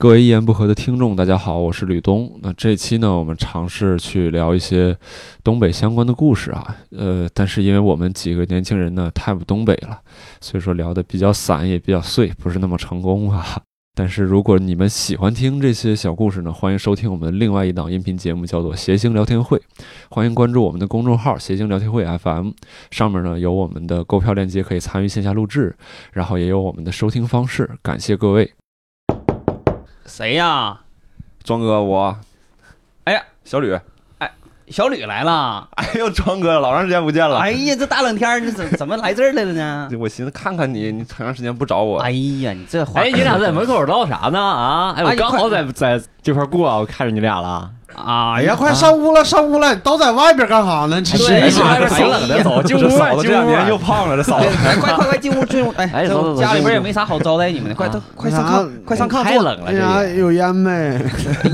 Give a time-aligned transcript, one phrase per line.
[0.00, 2.40] 各位一言不合的听众，大家好，我是吕东。
[2.40, 4.96] 那这期呢，我们尝试去聊一些
[5.44, 10.00] 东北相关的故事啊，呃，但是因为我们几个年轻人呢太不东北了，
[10.40, 13.44] 所以说聊的比较散，也比较碎，不是那么成功啊。
[13.94, 19.58] 但是如果你们喜欢听这些小故事呢，欢迎收听我们另外一档音频节目，叫做《谐星聊天会》，
[20.08, 22.52] 欢迎关注我们的公众号“谐星聊天会 FM”，
[22.90, 25.76] 上面呢有我们的购票链接，可以参与线下录制，
[26.14, 27.70] 然后也有我们的收听方式。
[27.82, 28.50] 感谢各位。
[30.10, 30.80] 谁呀？
[31.44, 32.18] 庄哥，我。
[33.04, 33.78] 哎呀，小吕，
[34.18, 34.28] 哎，
[34.66, 35.68] 小吕来了。
[35.76, 37.38] 哎呦，庄哥，老长时间不见了。
[37.38, 39.88] 哎呀，这大冷天你，怎 怎么来这儿来了呢？
[40.00, 42.00] 我寻思看看你，你很长时间不找我。
[42.00, 44.40] 哎呀，你这哎，你俩在门口唠啥呢？
[44.40, 47.70] 啊，哎，我刚好在在这块过，我看着你俩了。
[47.94, 49.74] 哎呀，快上屋了，上屋了！
[49.74, 51.04] 你都在外边干啥呢？
[51.04, 51.22] 是
[51.62, 52.88] 外边挺冷的，走进屋。
[52.88, 54.46] 嫂子这两年又胖了，这嫂子。
[54.80, 55.72] 快快快进屋进屋！
[55.76, 59.22] 哎，走走，家里边也没啥好招待你们的，快都快上炕，快上炕。
[59.22, 60.98] 太冷了，这有烟没？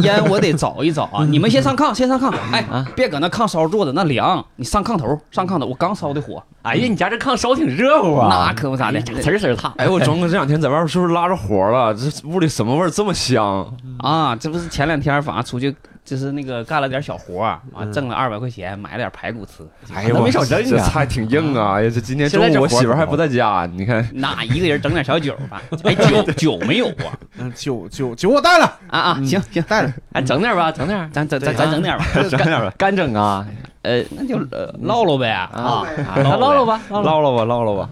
[0.02, 1.24] 烟我得找一找啊！
[1.28, 2.32] 你们先上炕，先上炕。
[2.52, 4.44] 哎，别搁那炕烧坐着，那凉。
[4.56, 6.42] 你上炕头，上炕头，我刚烧的火。
[6.62, 8.46] 哎呀，你家这炕烧挺热乎啊！
[8.46, 9.72] 那可不咋的，呲呲烫。
[9.78, 11.92] 哎，我庄哥这两天在外边是不是拉着活了？
[11.94, 13.66] 这屋里什么味儿这么香
[13.98, 14.36] 啊？
[14.36, 15.74] 这不是前两天反正出去。
[16.06, 19.66] 就是那个干了点小活儿，完挣了二百块钱，买了点排骨吃。
[19.92, 20.62] 哎呀，没少挣啊！
[20.64, 21.74] 这菜挺硬啊！
[21.74, 24.08] 哎呀，这今天中午我媳妇还不在家，你看。
[24.14, 25.60] 那一个人整点小酒吧？
[25.82, 27.10] 哎，酒 酒没有啊？
[27.38, 29.14] 嗯，酒酒酒我带了啊啊！
[29.24, 33.44] 行行，带了，哎整点吧，整点，咱咱咱咱整点吧，整点吧，干整啊！
[33.82, 34.38] 呃，那就
[34.82, 35.84] 唠唠呗啊，
[36.22, 37.90] 唠唠吧，唠唠吧，唠唠吧。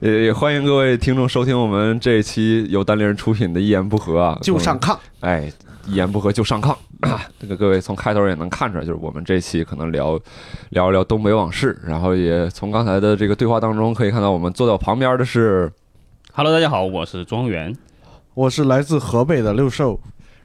[0.00, 5.52] 也也欢迎各位听众收听我们这一期由单立人出品的《一言不合》啊，就上炕，哎。
[5.84, 6.76] 一言不合就上炕，
[7.40, 10.18] 这个各位从开头也能看出来，就是我们这期可能聊
[10.70, 15.70] 聊一聊东北往事，然后也从刚才的这个对话当中可以看到，我们坐在我旁边的是
[16.32, 17.76] ，Hello，大家好，我是庄园，
[18.34, 19.98] 我是来自河北的六兽，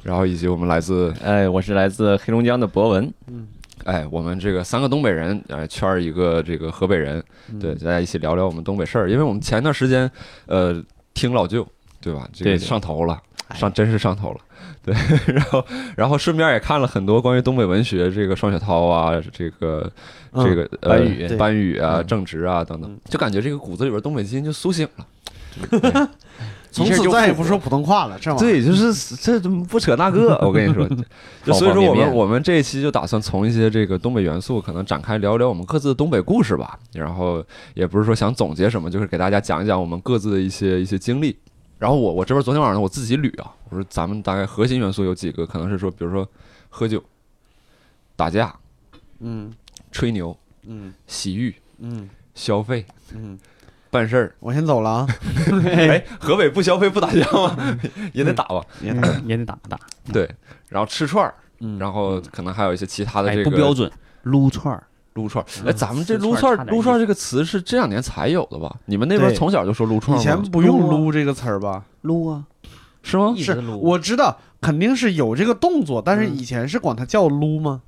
[0.03, 3.47] 然后以及我们来自哎，我是来自黑龙江的博文，嗯，
[3.85, 7.23] 哎，我们这个三个东北人，哎，圈一个这个河北人，
[7.59, 10.09] 对，大家一起聊聊我们东北事儿，因为我们前段时间
[10.47, 11.67] 呃听老舅，
[12.01, 12.27] 对吧？
[12.33, 13.21] 这个上头了，
[13.53, 14.39] 上真是上头了。
[14.87, 14.95] 对，
[15.35, 15.65] 然后，
[15.97, 19.91] 然后顺便也看了很多关于东北文学，这个双雪涛啊，这个，
[20.35, 26.09] 这个班宇、班宇啊，正直啊等等，就感觉这个骨子里边东北基因就苏醒了，
[26.71, 30.87] 从此再也不说普通话了，这玩意对，就是这不扯那个，我跟你说，
[31.43, 37.43] 就所以说我们我们这一期就打算从一些这个东北元素，可能展开聊一聊我们各自的东北故事吧，然后
[37.73, 41.35] 也不是说想总结什么，就是给大家讲一讲我们各自的一些一些经历。
[41.79, 46.27] 然后我我这边昨天晚上我自己捋啊，我说咱们大概核心元素有几个，可能是说，比如说
[46.69, 47.03] 喝酒、
[48.15, 48.55] 打架，
[49.19, 49.53] 嗯，
[49.91, 53.37] 吹牛，嗯，洗浴，嗯，消费，嗯，
[53.91, 54.35] 办事儿。
[54.39, 55.07] 我先走了啊。
[55.65, 57.79] 哎，河北不消费不打架吗？
[58.13, 58.91] 也得打吧，也
[59.25, 59.79] 也得打打。
[60.11, 60.27] 对，
[60.69, 61.35] 然后吃串儿，
[61.77, 63.91] 然后可能还有一些其他的这个不标准
[64.23, 64.83] 撸串儿。
[65.17, 68.73] 撸串儿，哎，咱们这撸串儿撸串儿这个词是这两年才有的吧？
[68.85, 71.83] 你们那边从小就说撸串儿以前不用“撸”这个词儿吧？
[72.01, 72.43] 撸啊，
[73.01, 73.33] 是吗？
[73.35, 77.81] 是，我知道肯定是有这个动作，但是以前是管它叫撸吗？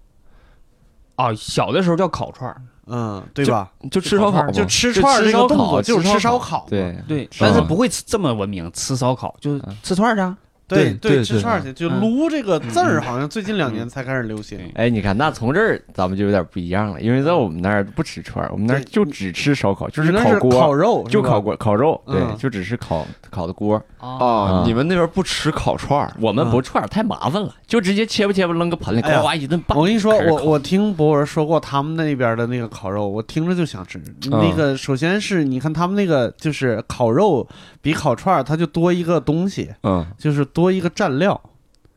[1.15, 3.71] 啊，小的时候叫烤串儿，嗯，对吧？
[3.91, 10.35] 就吃烧烤，就吃串儿这个动作就是吃烧烤，对对，但是不会这么文明，吃烧烤就是吃串儿去。
[10.69, 14.59] 对对，吃串去就撸这个字儿，好像最近两年才开始流行。
[14.75, 23.81] 哎，你看，那从这儿咱们就有点不一样了，因为在我们那儿不吃串儿，我们那儿就只吃烧烤，就是烤锅、烤肉，就烤锅、烤肉，对，就只是烤烤的锅。
[23.99, 26.13] 哦，你们那边不吃烤串儿？
[26.21, 29.77] 我们不串儿太麻烦了，就直接切吧切吧扔个盆里，呱呱一顿拌。
[29.77, 33.99] 我跟你说，我我听博文说过他们那边的那个烤肉，我听着就想吃。
[34.29, 37.45] 那个首先是你看他们那个就是烤肉
[37.81, 41.39] 比烤串儿，它就多一个东西，嗯，就是多一个蘸料。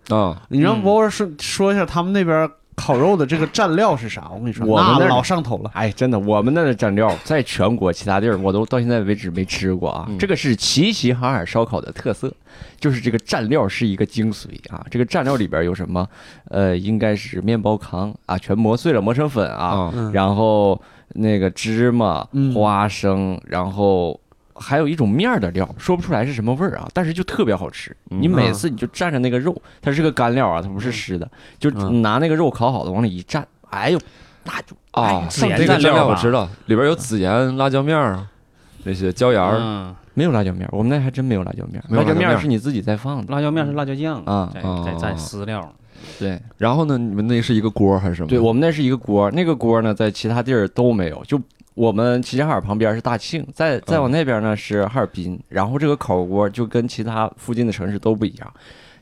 [0.09, 4.28] 啊，你让博文说说一下他们那边烤肉的这个蘸料是啥？
[4.33, 5.71] 我跟你说，我们那老上头了。
[5.75, 10.09] 哎，真的，我们那的蘸料 在全国其他地儿我都到现在为止没吃过啊。
[10.19, 12.34] 这个是齐齐哈尔烧烤的特色，
[12.81, 14.85] 就是这个蘸料是一个精髓啊。
[14.91, 16.06] 这个蘸料里边有什么？
[16.49, 20.81] 呃，应该是面包糠啊，全磨碎了磨成粉啊，然后
[21.11, 24.19] 那个芝麻、花生，然后。
[24.62, 27.94] 还有一种面的料，说不出来是什么味儿啊，但是就特别好吃。
[28.05, 31.29] 你每次你就蘸着那个肉，它是个干料啊，它不是湿的，
[31.59, 33.99] 就拿那个肉烤好的往里一蘸，哎呦，
[34.44, 38.25] 那就啊，孜这个料我知道，里边有孜盐、辣椒面儿，
[38.85, 44.23] 那些椒盐儿，没有辣椒面，我们那还真没有辣椒面，辣椒面是你自己在放的，辣椒面是辣椒酱。
[44.25, 45.73] 啊，再再蘸饲料。
[46.19, 48.29] 对，然后呢，你们那是一个锅还是什么？
[48.29, 51.41] 对我们那是一个锅，那个锅呢，在其他地儿都没有，就。
[51.74, 58.54] 我们齐齐哈尔旁边是大庆，再再往那边呢是哈尔滨，然后这个烤锅就跟其他附近的城市都不一样，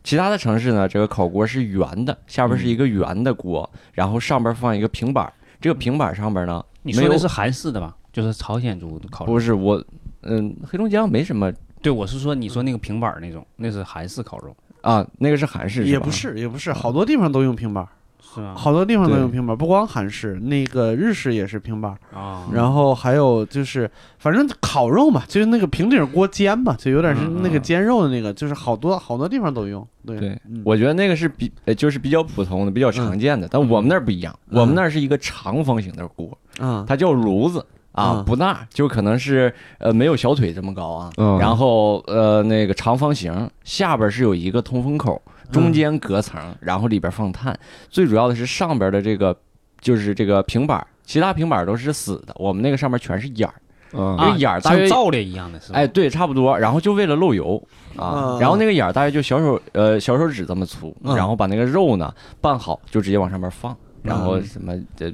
[0.05, 7.97] 其他的城市呢，这个烤锅是圆的，下边是一个圆的锅，然后上边放一个平板，这个平板上边呢，你说的是韩式的吧？
[8.13, 9.33] 就是朝鲜族的烤肉？
[9.33, 9.85] 不是我，
[10.23, 11.53] 嗯，黑龙江没什么。
[11.83, 17.87] 对，我是说你说那个平板那种，那是韩式烤肉啊，那个是韩式，也不是，也不是，好多地方都用平板。
[18.23, 18.55] 是吗？
[18.57, 22.47] 好多地方都用平板，不光韩式，那个日式也是平板啊。
[22.53, 29.87] 然后还有就是，反正烤肉嘛，就是那个平底锅煎嘛，就有点是那个煎肉的那个，就是好多好多地方都用。
[30.07, 33.49] 对，我觉得那个是比就是比较普通的、比较常见的。
[33.51, 41.11] 但我们那儿不一样，我们那儿是一个长方形的锅，嗯，它叫炉子啊，不大，就可能是呃没有小腿这么高啊。
[41.39, 45.21] 然后呃那个长方形下边是有一个通风口。
[45.51, 47.59] 中间隔层，然后里边放碳。
[47.89, 49.37] 最主要的是上边的这个，
[49.81, 53.55] 就是这个平板，其他平板都是死的，我们那个上面全是眼儿，
[53.93, 55.79] 那个眼儿大约像灶一样的，是吧？
[55.79, 56.59] 哎，对，差不多。
[56.59, 57.63] 然后就为了漏油
[57.97, 63.77] 啊，然后那个眼儿大约就小手呃小手指这么粗，然后把那个肉呢拌好，就直接往上面放。
[64.03, 65.13] 然后什么这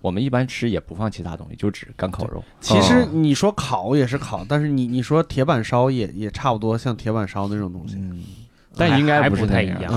[0.00, 2.42] 我们一般吃也不放其他东西，就只干烤肉。
[2.60, 7.96] 其实你说烤也是烤，但是你你说铁板烧也也差不多像铁板烧那种东西。
[8.78, 9.92] 但应该不是太一样，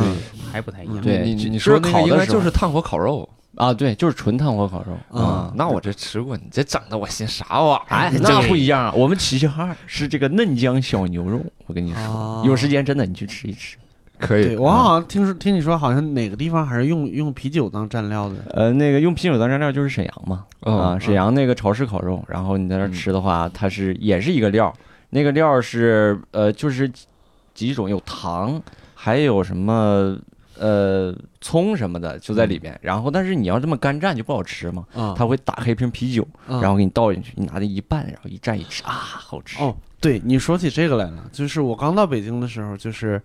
[0.51, 1.00] 还不太一样。
[1.01, 5.54] 对，你你说那个应该就是炭火烤肉啊，对，就是纯炭火烤肉啊。
[5.56, 7.81] 那我这吃过，你这整的我心啥玩意儿？
[7.89, 8.94] 哎，那不一样啊。
[8.95, 13.78] 我们齐齐哈尔是这个嫩江小牛肉，我跟你说，有时间真的你去吃一吃，
[14.18, 14.56] 可以。
[14.56, 18.36] 我好像听说听你说，好像哪个地方还是用用啤酒当蘸料的。
[18.51, 24.74] 呃，那个用啤酒当蘸料就是沈阳嘛，啊，沈阳那个潮式烤肉，然后你在那吃的话，它是也是一个料，
[25.12, 26.92] 那个料是呃就是。
[27.53, 28.62] 几种有糖，
[28.94, 30.18] 还有什么
[30.57, 32.77] 呃葱什么的就在里边。
[32.81, 34.86] 然后，但是你要这么干蘸就不好吃嘛。
[34.94, 39.62] 啊，他会打开一瓶啤酒，然后给你倒进去，你拿那一拌，然后一蘸一吃啊，好吃。
[39.62, 43.21] 哦，对，你说起这个来了，就是我刚到北京的时候，就是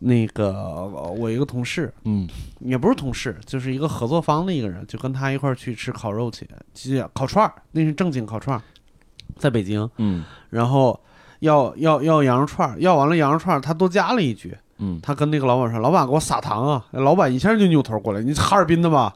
[0.00, 0.84] 那个
[1.16, 2.28] 我一个同事，嗯，
[2.60, 6.30] 也不是同事，就是一个合作方的一个人，就跟他一块儿去吃烤肉
[6.74, 8.62] 去，烤串儿，那是正经烤串儿，
[9.36, 10.98] 在北京，嗯，然后。
[11.42, 19.12] 要要要羊肉串，要完了羊肉串，他多加了一句，嗯，他跟那个老板说：“老板给我撒糖啊！”老板一下就扭头过来：“你哈尔滨的吧？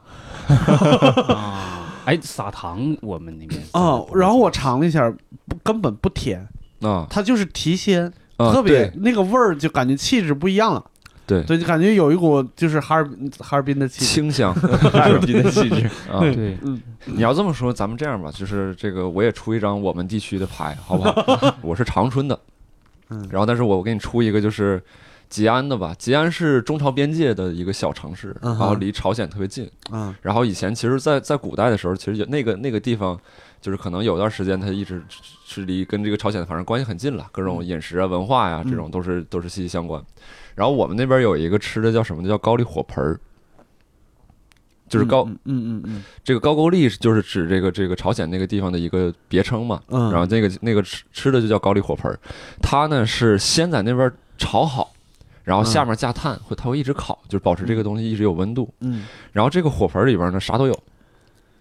[2.03, 5.09] ”哎，撒糖我们那边啊，然后我尝了一下，
[5.47, 6.45] 不根本不甜
[6.81, 10.83] 啊，它就是提鲜，特别那个味儿就感觉气质不一样了。
[11.27, 13.07] 对，对，就感觉有一股就是哈尔
[13.39, 15.85] 哈尔滨的气清香，哈尔滨的气质。
[16.09, 16.21] 啊。
[16.21, 21.55] 对，嗯，你要这么说，咱们这样吧，就是这个我也出一张我们地区的牌，好不好？
[21.61, 22.39] 我是长春的，
[23.09, 24.81] 嗯，然后但是我我给你出一个就是
[25.29, 25.93] 吉安的吧。
[25.99, 33.19] 吉安是中朝边界的一个小城市，然后离朝鲜特别近，嗯，然后以前其实，在在古代的时候，其实有那个那个地方，
[33.59, 35.03] 就是可能有段时间它一直
[35.45, 40.01] 是离跟这个朝鲜反正关系很近了，各种饮食啊、文化呀，这种都是都是息息相关。
[40.57, 42.27] 然后我们那边有一个吃的叫什么？
[42.27, 43.19] 叫高丽火盆儿，
[44.89, 49.79] 就是高，嗯嗯嗯，这个高句丽就是指这个这个朝鲜那个地方的一个别称嘛。
[49.89, 50.11] 嗯。
[50.11, 52.17] 然后那个那个吃吃的就叫高丽火盆儿，
[52.59, 54.91] 它呢是先在那边炒好，
[55.43, 58.73] 然后下面架炭，会它会一直烤，就是保持这个东西一直有温度。
[58.79, 59.05] 嗯。
[59.31, 60.75] 然后这个火盆里边呢啥都有，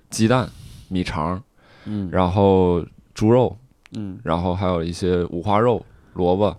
[0.08, 0.48] 鸡蛋、
[0.88, 1.42] 米肠，
[1.84, 2.82] 嗯，然后
[3.12, 3.54] 猪肉，
[3.94, 5.84] 嗯，然后还有一些五花肉、
[6.14, 6.56] 萝卜。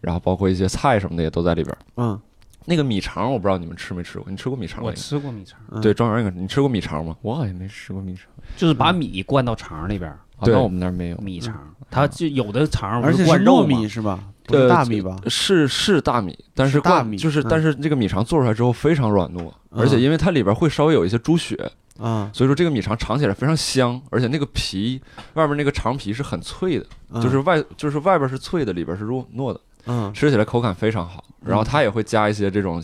[0.00, 2.20] 然后包括一些菜什么的也都在里边嗯，
[2.64, 5.58] 那个米肠我不知道你们吃没吃过，你吃过米肠我吃过米肠。
[5.80, 7.16] 对，庄园，你吃过米肠吗？
[7.22, 8.24] 我好像没吃过米肠。
[8.56, 10.12] 就是把米灌到肠里边。
[10.42, 11.54] 那我们那儿没有米肠，
[11.90, 14.24] 它就有的肠而且是糯米是吧？
[14.48, 15.14] 是大米吧？
[15.26, 21.54] 是是大米，但是大米就是但是这个米肠做出来之后非常软糯，而且因为它里边会稍微有一些猪血
[21.98, 24.98] 啊，所以说这个米肠尝起来非常香，而且那个皮
[25.34, 26.86] 外面那个肠皮是很脆的，
[27.22, 29.60] 就是外就是外边是脆的，里边是糯糯的。
[29.86, 32.82] 嗯，吃起来口感非常好，然后它也会加一些这种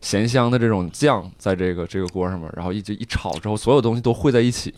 [0.00, 4.72] 咸香的这种酱在这个这个锅上面，然后一直一炒之后，所有东西都汇在一起，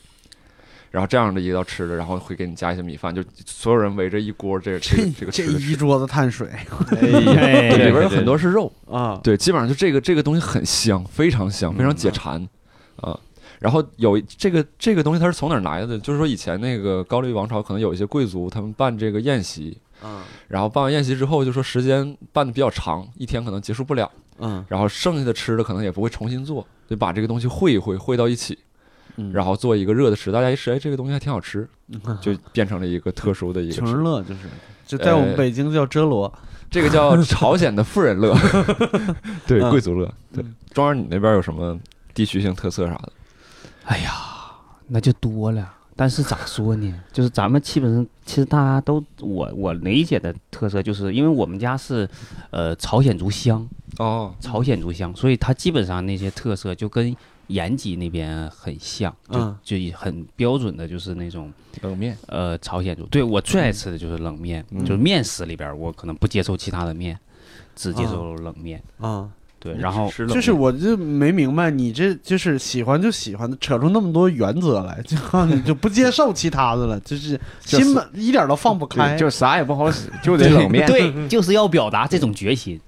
[0.90, 6.48] 然后这样的一道吃的，然后会给你加一些米饭，就所有人围着一锅这 这这个这一桌子碳水，
[7.02, 12.48] 里边有很多是肉啊，对，基本上就这个这个东西很香，非常香，非常解馋
[12.96, 13.18] 啊。
[13.58, 15.98] 然后有这个这个东西它是从哪儿来的？
[15.98, 19.76] 就是说以前那个高丽王朝可能有一些贵族他们办这个宴席。
[20.02, 24.10] 嗯，然后办完宴席之后，就说时间办的比较长，一天可能结束不了。
[24.38, 28.58] 嗯，然后剩下的吃的可能也不会重新做，就把这个东西烩一烩，烩到一起，
[29.32, 31.68] 然后做一个热的吃，大家一吃，哎，这个东西还挺好吃，
[32.22, 33.74] 就变成了一个特殊的一个。
[33.74, 34.40] 穷人乐就是，
[34.86, 36.32] 就在我们北京叫遮罗，
[36.70, 38.34] 这个叫 朝鲜的富人乐，
[39.46, 40.10] 对，贵族乐。
[40.32, 40.42] 对，
[40.72, 41.78] 庄儿，你那边有什么
[42.14, 43.12] 地区性特色啥的？
[43.84, 44.12] 哎呀，
[44.86, 45.74] 那就多了。
[46.00, 46.94] 但是咋说呢？
[47.12, 52.08] 就是咱们基本上，其实大家都我我理解的特色，就是因为我们家是，
[52.48, 57.14] 呃，朝鲜族乡哦，朝鲜族乡，所以它基本上那些特色就跟
[57.48, 61.52] 延吉那边很像，就就很标准的，就是那种
[61.82, 62.16] 冷面。
[62.28, 67.18] 呃，朝鲜族，对我最爱吃的就是冷面，就是面食里边我可能不接受其他的面，
[67.76, 69.28] 只接受冷面啊。
[69.60, 82.80] 对，然后就是我就没明白，你这就是喜欢就喜欢，扯出那么多原则来，就你就不接受其他的了，就是心本一点都放不开，就啥也不好使，就得冷面，对，就是要表达这种决心，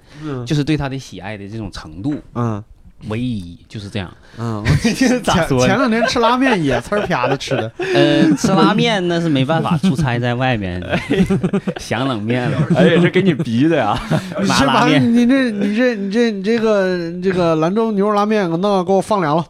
[0.47, 2.65] 就是对他的喜爱的这种程度，嗯。
[3.09, 10.83] 唯一就是这样，嗯， 前前两天吃拉面也呲儿啪的吃的，嗯， 吃拉面那是没办法，出差在外面，
[11.79, 13.99] 想冷面了，哎呀，这给你逼的呀，
[14.47, 19.45] 麻辣面，你这你这你这你这个这个兰州牛肉拉面，弄给我放凉了，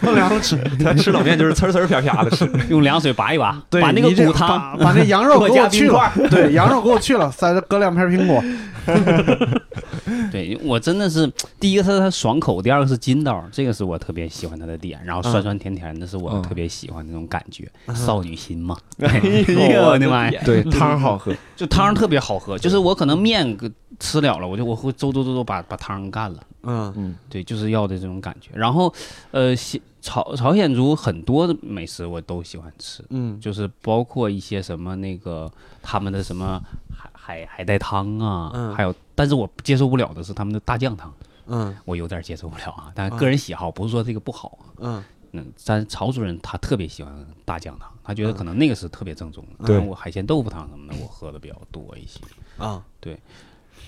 [0.00, 8.42] 放凉了吃，他吃冷面就是呲呲啪啪的吃，用凉水拔一拔，对，把那个骨汤，把那羊肉给我去了，对，羊肉给我去了，再搁两片苹果。
[10.32, 11.30] 对我真的是
[11.60, 15.00] 第一个是它爽口，第二个是筋道，这个是我特别喜欢它的点。
[15.04, 18.76] 然后酸酸甜甜的是我特别喜欢那种感觉，少女心嘛。
[18.98, 19.18] 哎
[19.72, 20.42] 呦我的妈呀！
[20.44, 22.58] 对汤好喝，就汤特别好喝。
[22.58, 23.56] 就是我可能面
[24.00, 26.40] 吃了了，我就我会周周周周把把汤干了。
[26.64, 28.50] 嗯嗯，对，就是要的这种感觉。
[28.54, 28.92] 然后
[29.30, 29.54] 呃，
[30.00, 36.60] 朝朝鲜族很多的美食我都喜欢吃，嗯，就是包括一些什么那个他们的什么。
[37.24, 41.12] 海海带汤啊，还有，但是我接受不了的是他们的大酱汤，
[41.46, 42.92] 嗯，我有点接受不了啊。
[42.94, 45.52] 但个人喜好，不是说这个不好，嗯嗯。
[45.64, 49.66] 但曹主任他特别喜欢大酱汤，他觉得可能那个是特别正宗的。
[49.66, 52.20] 对，我海鲜豆腐汤什么的，我喝的比较多一些
[52.56, 52.82] 啊。
[53.00, 53.18] 对，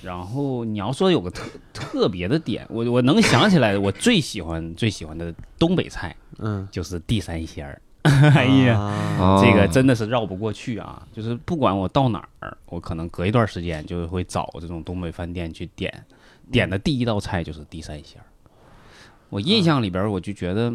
[0.02, 7.80] 然后你要说有个特 特别的点，我我能想起来，我最喜欢最喜欢的东北菜，嗯，就是地三鲜儿。
[8.04, 11.02] 哎呀，这个真的是绕不过去啊！
[11.10, 16.04] 就是不管我到哪儿，我可能隔一段时间就会找这种东北饭店去点，
[16.50, 18.26] 点的第一道菜就是地三鲜儿。
[19.30, 20.72] 我印象里边，我就觉得，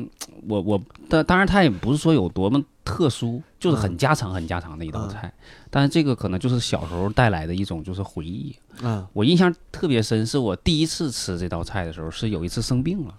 [0.47, 5.33] 我我但当然它也不是说有多么特殊，就是很家常很家常的一道菜。
[5.69, 8.53] 但是这个可能就是小时候带来的一种就是回忆。
[8.81, 13.15] 嗯，我印象特别深，是我第一次吃这道菜的时候，是有一次生病了。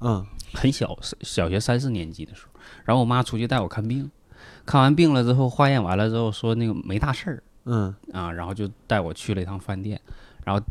[0.00, 2.60] 嗯，很小，小学三四年级的时候。
[2.84, 4.08] 然后我妈出去带我看病，
[4.64, 10.00] 看完病了之后，化验完了之后说那个没大事儿，嗯啊，然后就带我去了一趟饭店，
[10.44, 10.62] 然后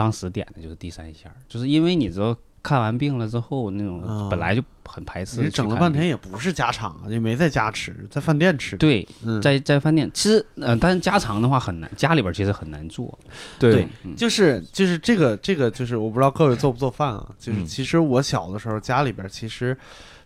[0.00, 8.76] 当时点的就是地三鲜，就是因为你知道看完病了之后那种本来就很排斥，你整了半天也不是家常啊，也没在家吃，在饭店吃。
[8.76, 9.06] 对，
[9.42, 13.18] 在在饭店其实呃，但是家常的话很难，家里边其实很难做。
[13.58, 19.76] 对，就是就是这个这个就是我不知道各位做不做饭啊，就是其实我小的时候家里边其实。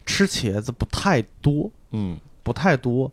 [0.07, 3.11] 吃茄子不太多，嗯，不太多，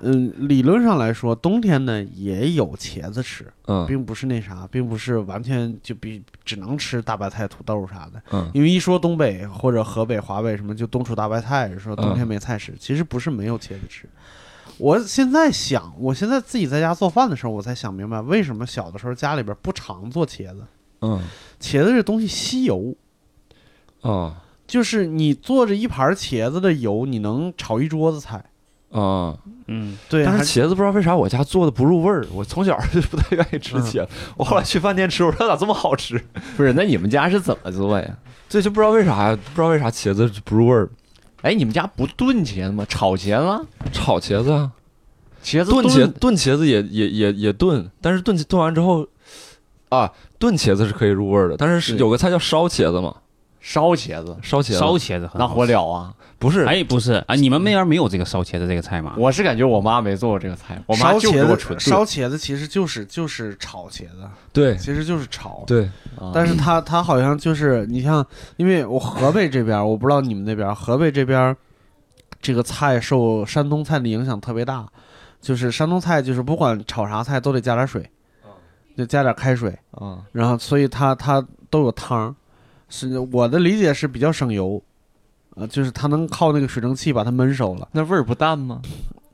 [0.00, 14.08] 嗯，理论上来说，冬天呢也有茄子吃，嗯，并不是那啥，并不是完全就比只能吃大白菜、土豆啥的，嗯，因为一说东北或者河北、华北什么就冬储大白菜，说冬天没菜吃，其实不是没有茄子吃。
[14.78, 20.64] 我现在想，我现在自己在家做饭的时候，我才想明白为什么小的时候家里边不常做茄子，
[21.02, 21.20] 嗯，
[21.60, 22.94] 茄子这东西吸油，
[24.02, 24.42] 啊。
[24.66, 28.49] 就是你做着一盘茄子的油，你能炒一桌子菜，
[28.90, 30.24] 啊，嗯，对。
[30.24, 34.08] 但是茄子不知道为啥我家做的不入味儿，我从小就不太愿意吃茄子。
[34.36, 36.20] 我后来去饭店吃，我说咋这么好吃？
[36.56, 38.16] 不是，那你们家是怎么做呀？
[38.48, 39.38] 这就不知道为啥呀？
[39.54, 40.88] 不知道为啥茄子不入味儿。
[41.42, 42.84] 哎，你们家不炖茄子吗？
[42.88, 43.66] 炒茄子？
[43.92, 44.72] 炒茄子啊？
[45.42, 49.06] 茄子炖茄炖茄子也也也也炖，但是炖炖完之后
[49.88, 51.56] 啊，炖茄子是可以入味儿的。
[51.56, 53.14] 但是有个菜叫烧茄子嘛。
[53.60, 56.14] 烧茄子，烧茄子，烧茄子，那火燎啊？
[56.40, 57.22] 不是，哎，不是。
[57.28, 59.14] 啊，你们那边没有这个烧茄子这个菜吗？
[59.18, 65.88] 我是感觉我妈没做过这个菜，我妈就给我纯烧茄子，其实就是就是炒茄子，对，其实就是炒，对。
[66.32, 71.54] 但是它它好像就是你像，因为我河北这边，我不知道你们那边，河北这边
[72.40, 74.88] 这个菜受山东菜的影响特别大，
[75.42, 78.10] 就是山东菜就是不管炒啥菜都得加点水，
[78.96, 82.34] 就加点开水啊，然后所以它它都有汤。
[82.92, 84.82] 是我的理解是比较省油，
[85.56, 87.88] 呃，就是它能靠那个水蒸气把它焖熟了。
[87.92, 88.80] 那味儿不淡吗？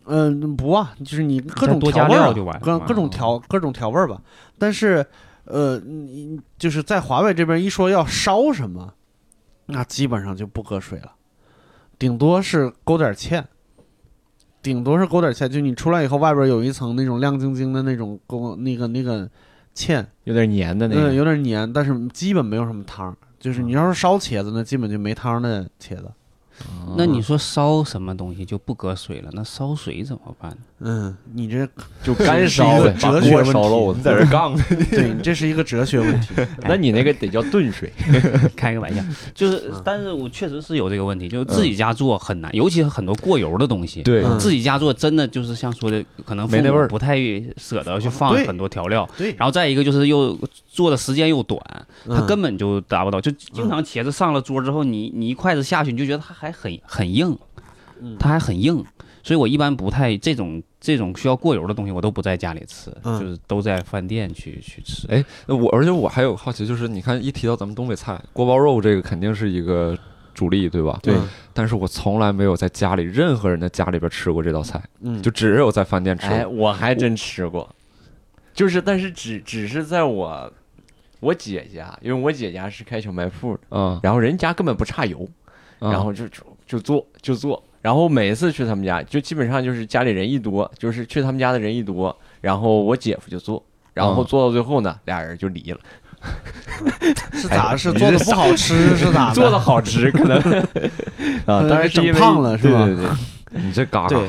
[0.08, 4.22] 嗯，不啊，就是你各种调味儿，各各种调各种调味儿吧。
[4.56, 5.04] 但是，
[5.44, 8.94] 呃，你就是在华北这边一说要烧什么，
[9.66, 11.12] 那基本上就不搁水了，
[11.98, 13.42] 顶多是勾点芡，
[14.62, 15.48] 顶多是勾点芡。
[15.48, 19.28] 就你出来以后，外边有一层那种亮晶晶的那种勾那个那个
[19.74, 23.16] 芡，有点黏的那个，有点黏，但是基本没有什么汤。
[23.38, 26.10] 就是你要是烧茄子那，基本就没汤的茄子。
[26.96, 29.30] 那你说烧什么东西就不搁水了？
[29.34, 30.56] 那烧水怎么办？
[30.80, 31.66] 嗯，你这
[32.04, 33.50] 就干烧一个哲学问题。
[33.96, 34.62] 你在这杠呢？
[34.90, 36.34] 对你这是一个哲学问题。
[36.68, 37.90] 那你那个得叫炖水。
[38.54, 39.02] 开个玩笑，
[39.34, 44.02] 就是，但是我确实是有这个问题，就是自己家做很难，尤其是很多过油的东西。
[44.02, 47.16] 对，自己家做真的就是像说的，可能没那味儿，不太
[47.56, 49.08] 舍得去放很多调料。
[49.16, 51.58] 对，然后再一个就是又做的时间又短，
[52.08, 53.18] 它根本就达不到。
[53.20, 57.36] 就经常茄子上了桌之后，你你一筷子下去，你就觉得它还很很硬，
[58.18, 58.84] 它还很硬。
[59.26, 65.08] 所以我一般不太这种这种需要过油的东西，我都不在家里吃，就是都在饭店去去吃。
[65.08, 69.98] 哎，我而且我还有好奇，就是你看一提到咱们东北菜，锅包肉这个肯定是一个
[70.32, 71.00] 主力，对吧？
[71.02, 71.12] 对。
[71.52, 76.28] 但是我从来没有在家里任何人的家里边吃过这道菜，嗯，就只有在饭店吃。
[76.28, 77.68] 哎，我还真吃过，
[78.54, 80.52] 就是但是只只是在我
[81.18, 85.28] 我姐家，因为我姐家是开小卖铺的，嗯，然后人家根本不差油，
[85.80, 87.60] 然后就就就做就做。
[87.86, 93.64] 然后每一次去他们家，就基本上就是家里人一多，就是去他们家的人一多，然后我姐夫就做，
[93.94, 95.78] 然后做到最后呢，俩人就离了。
[97.32, 97.76] 是咋？
[97.76, 98.74] 是做的不好吃？
[98.98, 99.32] 是咋？
[99.32, 100.36] 做的好吃，可能
[101.46, 102.84] 啊，当然整胖了是吧？
[102.86, 104.20] 对对对，你这嘎嘎。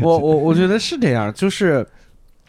[0.00, 1.86] 我我我觉得是这样，就是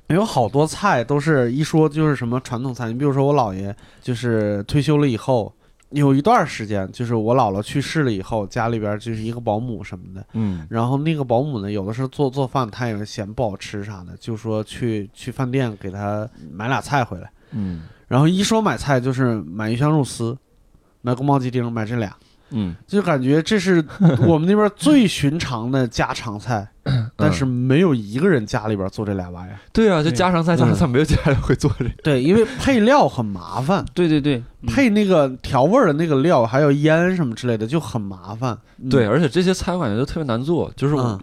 [0.07, 5.53] 有好多菜都是一说就是什么传统菜，你比如说我姥爷就是退休了以后。
[5.95, 20.37] 有一段时间，就是我姥姥去世了以后，家里边就是一个保姆什么的，嗯，然后那个保姆呢，有的时候做做饭，她也嫌不好吃啥的，就说去去饭店给她买俩菜回来，嗯，然后一说买菜就是买鱼香肉丝，
[21.01, 22.15] 买宫保鸡丁，买这俩。
[22.51, 23.83] 嗯，就感觉这是
[24.27, 26.65] 我们那边最寻常的家常菜，
[27.15, 29.57] 但是没有一个人家里边做这俩玩意儿。
[29.71, 31.85] 对啊，就家常菜，家常菜没有家里会做这。
[32.03, 33.85] 对，因为配料很麻烦。
[33.93, 38.57] 对对对，配那个调味的那个料，还有腌什么之类的，就很麻烦。
[38.89, 40.71] 对，而且这些菜我感觉都特别难做。
[40.75, 41.19] 就是我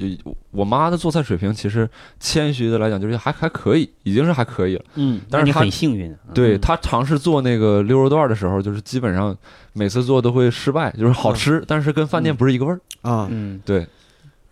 [0.51, 4.85] 我妈的做菜水平，其实谦虚的来讲，就是还还可以，已经是还可以了。
[4.95, 6.15] 嗯，但是很幸运。
[6.33, 9.37] 对她尝试做那个溜肉段的时候，就是基本上。
[9.75, 13.27] 每次做都会失败，就是好吃，但是跟饭店不是一个味儿啊。
[13.31, 13.87] 嗯，对。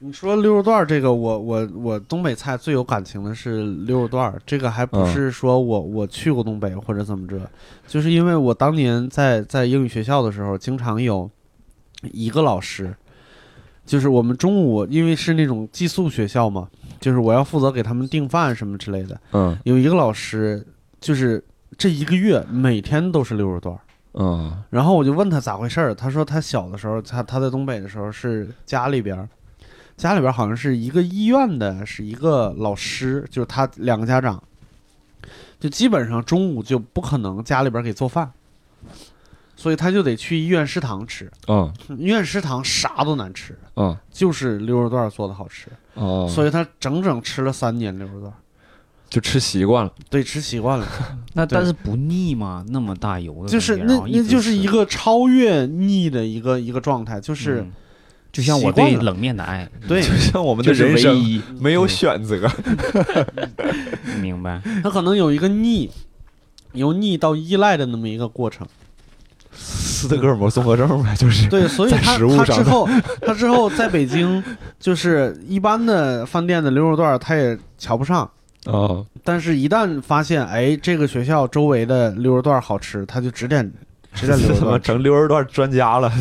[0.03, 7.39] 你说溜肉段这个，我我我东北菜最有感情的是溜肉段，这个还不是说我我去过东北或者怎么着，
[7.87, 11.31] 就是因为我当年在在英语学校的时候，经常有
[12.13, 12.95] 一个老师，
[13.85, 16.67] 就是我们中午因为是那种寄宿学校嘛，
[16.99, 19.21] 就是我要负责给他们订饭什么之类的。
[19.33, 19.55] 嗯。
[19.65, 20.67] 有一个老师，
[20.99, 21.45] 就是
[21.77, 23.79] 这一个月每天都是溜肉段。
[24.15, 29.29] 嗯，然后我就问他咋回事儿，他说他小的时候，他他在东北的时候是家里边，
[30.01, 34.43] 家里边好像是一个医院的，是一个老师，就是他两个家长，
[35.61, 38.33] 就基本上中午就不可能家里边给做饭，
[39.55, 41.31] 所以他就得去医院食堂吃。
[41.49, 43.55] 嗯，医院食堂啥都难吃。
[43.77, 45.69] 嗯，就是溜肉段做的好吃。
[45.93, 48.33] 哦，所以他整整吃了三年溜肉段。
[49.11, 50.87] 就吃习惯了，对，吃习惯了。
[51.35, 52.65] 那但是不腻吗？
[52.69, 57.67] 那么大油的，就是那那就是一个超越腻的一个一个状态，就是
[58.33, 62.49] 就像我对冷面的爱，对，就像我们的人生没有选择。
[64.21, 64.61] 明白。
[64.83, 65.91] 他可能有一个腻，
[66.73, 68.67] 由腻到依赖的那么一个过程。
[69.53, 72.89] 斯德哥尔摩综合症呗，就是对，所以他他之后
[73.21, 74.43] 他之后在北京，
[74.79, 78.31] 就是一般的饭店的牛肉段，他也瞧不上。
[78.67, 83.71] 哦，但是，一旦发现，哎，这个学校周围的溜肉段好吃，他就指点
[84.13, 86.13] 指点溜怎么，成溜肉段专家了，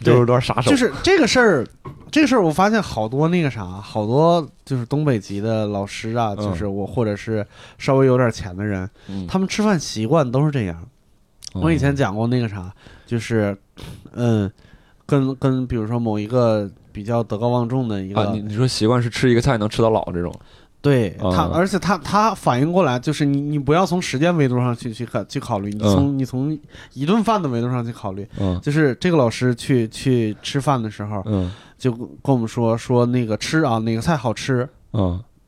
[0.00, 0.70] 溜肉段杀手。
[0.70, 1.66] 就是这个事儿，
[2.10, 7.46] 这个事儿，我发现好多那个啥，好多就是东北籍的老师啊，就是我或者是
[7.78, 8.88] 稍微有点钱的人，
[9.28, 10.82] 他们吃饭习惯都是这样。
[11.54, 12.72] 我以前讲过那个啥，
[13.04, 13.56] 就是，
[14.12, 14.50] 嗯，
[15.04, 20.34] 跟跟比如说某一个比较德高望重的一个，你你说习惯是吃一个菜能吃到老这种。
[20.82, 26.58] 对他，而且他他反应过来，就是你你不要从时间维度上去去考去考虑，你从你从
[26.92, 28.26] 一顿饭的维度上去考虑，
[28.60, 31.22] 就是这个老师去去吃饭的时候，
[31.78, 34.68] 就跟我们说说那个吃啊哪个菜好吃，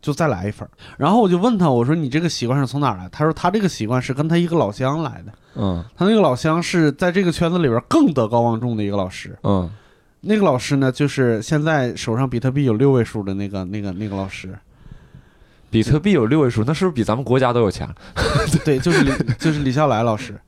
[0.01, 3.09] 就再来一份然后我就问他，我说你这个习惯是从哪来？
[3.09, 9.68] 他说他这个习惯是跟他一个老乡来的，嗯，他那个老乡是在这个圈子里边更德高望重的一个老师，嗯，
[10.20, 14.57] 那个老师呢，就是现在手上比特币有六位数的那个那个那个老师。
[15.74, 17.84] 比特币有六位数，那是不是比咱们国家都有钱？
[18.64, 19.10] 对，就是李，
[19.40, 20.38] 就是李笑来老师。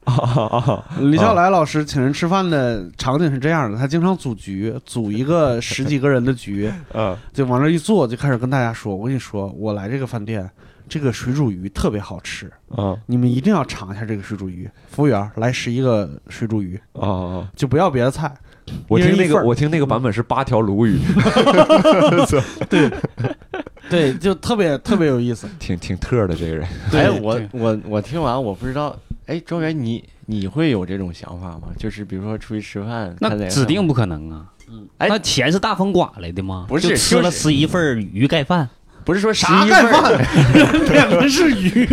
[1.03, 10.49] 李笑来老师请人吃饭的场景是这样的：他经常组局，组一个 十几个人的局，嗯，就往那一坐，就开始跟大家说：“我跟你说，我来这个饭店
[10.89, 14.71] 这个水煮鱼特别好吃，啊，你们一定要尝一下这个水煮鱼。
[14.89, 18.33] 服务员，来十一个水煮鱼，哦，就不要别的菜。
[18.87, 21.01] 我听那个，我听那个版本是八条鲈鱼，
[22.69, 22.89] 对，
[23.91, 26.69] 对，就特别特别有意思，挺挺特的这个人。
[26.93, 28.97] 哎，我我我听完，我不知道，
[29.27, 31.69] 哎，庄园，你你会有这种想法吗？
[31.79, 34.47] 就是比如说出去吃饭，那指定不可能啊。
[34.69, 36.67] 嗯，哎，那钱是大风刮来的吗？
[36.69, 38.69] 不是，吃了十一份鱼盖饭。
[39.07, 40.13] 不是说啥盖饭，
[40.93, 41.87] 两个是鱼，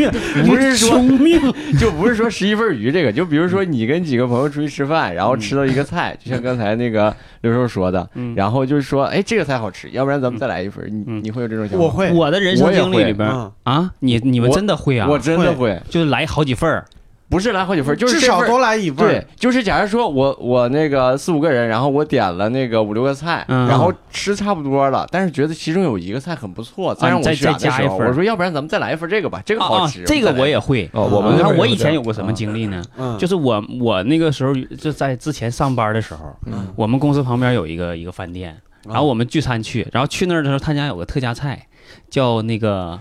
[0.44, 1.40] 不是说命，
[1.80, 11.86] 就不是说十一份鱼这个，就比如说你跟几个朋友出去吃饭，然后吃到一个菜，就像刚才那个刘叔说的，然后就是说，哎，这个菜好吃，要不然咱们再来一份，你你会有这种想法？
[11.86, 13.30] 我会，我的人生经历里边
[13.62, 15.08] 啊，你你们真的会啊？
[15.08, 16.84] 我真的会，就是来好几份
[17.30, 18.98] 不是来好几份，就是至少多来一份。
[19.08, 27.98] 对，就是假如说我我那个四五个人，然后我点了那个五六个菜，然后吃差不多了，但是觉得其中有一个菜很不错，再让我再再加一份。
[27.98, 30.04] 我说要不然咱们再来一份这个吧，这个好吃。
[30.04, 30.88] 这个我也会。
[30.94, 32.84] 哦，我们看我以前有过什么经历呢？
[33.18, 36.36] 就是我我那个时候就在之前上班的时候，
[36.76, 38.56] 我们公司旁边有一个一个饭店，
[38.86, 41.68] 然后我们聚餐去，然后去那儿的时候，他家有个特价菜，
[42.12, 43.00] 叫那个。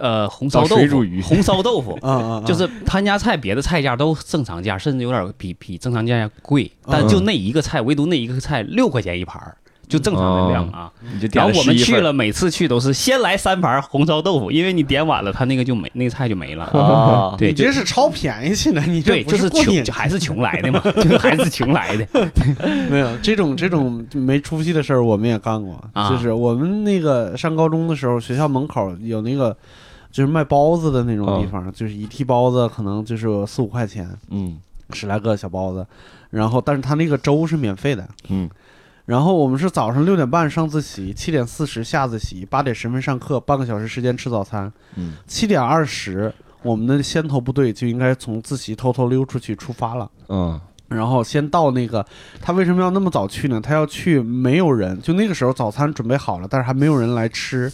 [0.00, 1.98] 呃，红烧豆腐， 红烧豆腐，
[2.44, 10.90] 就是他家菜，别的菜价都正常价，甚至有点比比正常价要贵，但就那一个菜，唯独那一个菜六块钱一盘儿，就正常的量啊。
[11.32, 16.64] 然后我们去了，每次去都是先来三盘红烧豆腐，因为你点晚了，他那个就没，那个菜就没了。
[16.64, 22.06] 啊，对，这是超便宜去的，你对，就是穷，还是穷来的嘛，就还是穷来的。
[22.90, 25.78] 没有这种这种没出息的事儿，我们也干过。
[26.10, 29.56] 就是我们那个上高中的时候，学校门口有那个。
[30.14, 35.84] 就是卖包子的那种地方，就是一屉包子可能就是四五块钱，嗯，十来个小包子，
[36.30, 38.48] 然后但是他那个粥是免费的，嗯，
[39.06, 52.06] 然后我们是早上六点半上自习，七点四十下自习，八点十分上课，半个小时时间吃早餐，嗯，七点二十我们的先头部队就应该从自习偷偷溜出去出发了，嗯，然后先到那个
[52.40, 53.60] 他为什么要那么早去呢？
[53.60, 57.68] 他要去没有人，就那个时候早餐准备好了，但是还没有人来吃。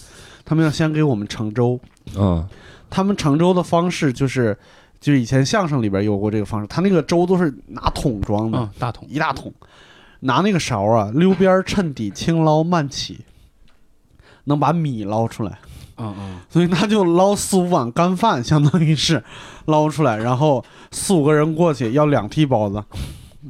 [0.51, 1.79] 他们要先给我们盛粥，
[2.19, 2.45] 嗯，
[2.91, 4.59] 他们盛粥的方式就是，
[4.99, 9.07] 就是以前相声里边有过这个方式，他那个粥都是拿桶装的，大桶。
[9.09, 9.55] 一大桶，
[10.19, 13.21] 拿那个勺啊，溜边趁底，轻捞慢起，
[14.47, 15.57] 能把米捞出来，
[15.99, 19.23] 嗯嗯，所以他就捞四五碗干饭，相当于是
[19.67, 22.83] 捞出来，然后四五个人过去要两屉包子，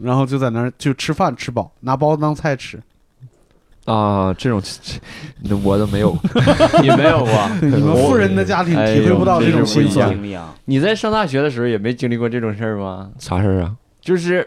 [0.02, 2.78] 然后就在那儿就吃饭吃饱，拿包子当菜吃。
[3.92, 4.62] 啊，这种
[5.64, 6.16] 我都没有，
[6.83, 10.16] 你没有过， 你们富人的家庭体会不到这种心酸。
[10.66, 13.11] 你在上大学的时候也没经历过这种事儿吗？
[13.18, 13.72] 啥事儿啊？
[14.00, 14.46] 就是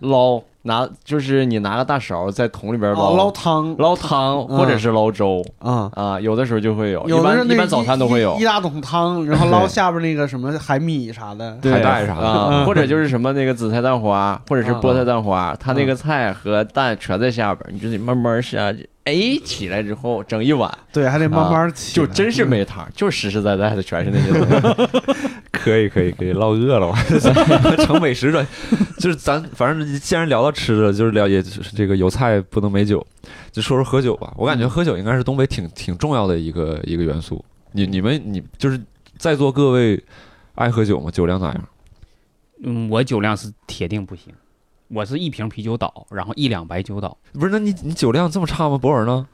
[0.00, 0.42] 捞。
[0.62, 3.16] 拿就是你拿个大勺在桶里边捞。
[3.16, 3.74] 捞汤。
[3.78, 5.90] 捞汤或者是捞粥啊。
[5.94, 8.36] 啊有的时候就会有，一般一般早餐都会有。
[8.38, 18.86] 一大桶汤，然后捞下边那个什么海米啥的海带啥的，或者就是什么那个紫菜蛋花或者是菠菜蛋花，它那个菜和蛋全在下边，你就得慢慢下去。
[19.04, 25.32] 哎，起来之后整一碗，对，还得慢慢起，就真是没汤，就实实在在的全是那些东西。
[25.68, 26.94] 可以可以可以，唠饿了我，
[27.84, 28.46] 成美食了。
[28.98, 33.04] 就是咱反正既然聊到吃的，就是聊也这个有菜不能没酒，
[33.52, 34.32] 就说说喝酒吧。
[34.36, 37.44] 我感觉喝酒应该是东北挺挺重要的一个一个元素。
[37.72, 38.80] 你你们你就是
[39.16, 40.02] 在座各位
[40.54, 41.10] 爱喝酒吗？
[41.10, 41.68] 酒量咋样？
[42.64, 44.32] 嗯，我酒量是铁定不行。
[44.88, 47.16] 我是一瓶啤酒倒，然后一两白酒倒。
[47.34, 48.78] 不是，那你你酒量这么差吗？
[48.78, 49.28] 博尔呢？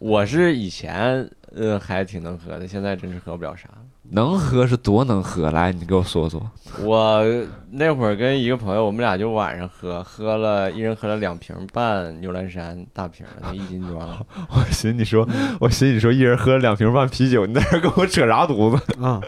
[0.00, 3.68] 我是以前呃还挺能喝的，现在真是喝不了啥。
[4.08, 5.50] 能喝是多能喝？
[5.50, 6.40] 来，你给我说说。
[6.80, 7.24] 我
[7.72, 14.24] 那会儿跟一个朋友，我们俩就晚上喝，喝了一人喝了两瓶半牛栏山大瓶的，那一斤装。
[14.48, 15.26] 我寻你说，
[15.58, 19.20] 我寻你说，一人喝了两瓶半啤酒，你在这跟我扯啥犊子 啊？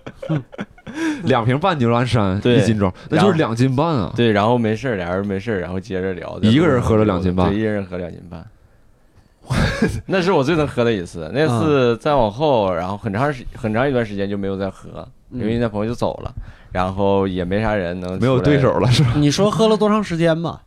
[1.25, 4.13] 两瓶半牛栏山，一斤装，那就是两斤半啊。
[4.15, 6.39] 对，然后没事俩人没事然后接着聊。
[6.41, 8.47] 一个人喝了两斤半，对一个人喝两斤半。
[10.07, 11.31] 那是我最能喝的一次。
[11.33, 16.33] 那次再往后，然后很长时很长一段时间就没有再喝，因为那朋友就走了，
[16.73, 19.13] 然后也没啥人能没有对手了，是吧？
[19.17, 20.63] 你说喝了多长时间吧？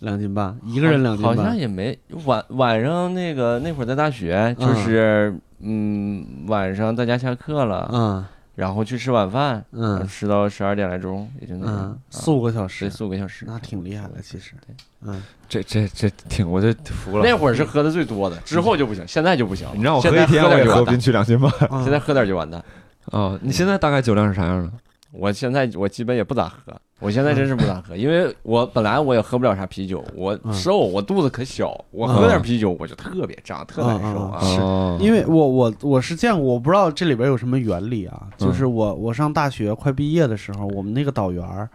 [0.00, 8.24] 两斤半，一个人两斤半，好像也没晚晚上那个那会儿在大学，就是嗯晚上大家下课了，嗯。
[8.58, 17.24] 然后去吃晚饭，嗯，吃到十二点来钟，也就那样，四五个小时，四五个小时，那挺厉害的，其实，对，嗯，这这这挺，我就服了。
[17.24, 19.68] 那会儿是喝的最多的，之后就不行，现在就不行。
[19.76, 21.48] 你让我喝一天，我也喝不进去两斤半。
[21.84, 22.60] 现在喝点就完蛋。
[23.12, 24.72] 哦，你现在大概酒量是啥样的？
[25.12, 34.40] 我现在我基本也不咋喝，我现在真是不咋喝，因为我本来我也喝不了啥啤酒，我瘦，我肚子可小，我喝点啤酒我就特别胀，特难受啊。
[34.42, 38.28] 是，因为我我我是这样，我不知道这里边有什么原理啊。
[38.36, 41.68] 就是我我上大学快毕业的时候，我们那个导员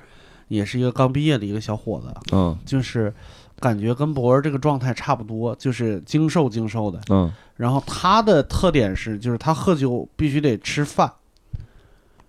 [0.49, 3.13] 也是一个刚毕业的一个小伙子，嗯，就是
[3.59, 7.31] 感觉跟博儿这个状态差不多，就是精瘦精瘦的，嗯。
[7.55, 11.09] 然后他的特点是，就是他喝酒必须得吃饭。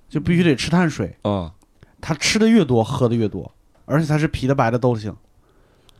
[0.07, 1.51] 就必须得吃碳水啊，
[2.07, 3.51] 他吃的越多，喝的越多，
[3.87, 5.17] 而且他是啤的、白的都行，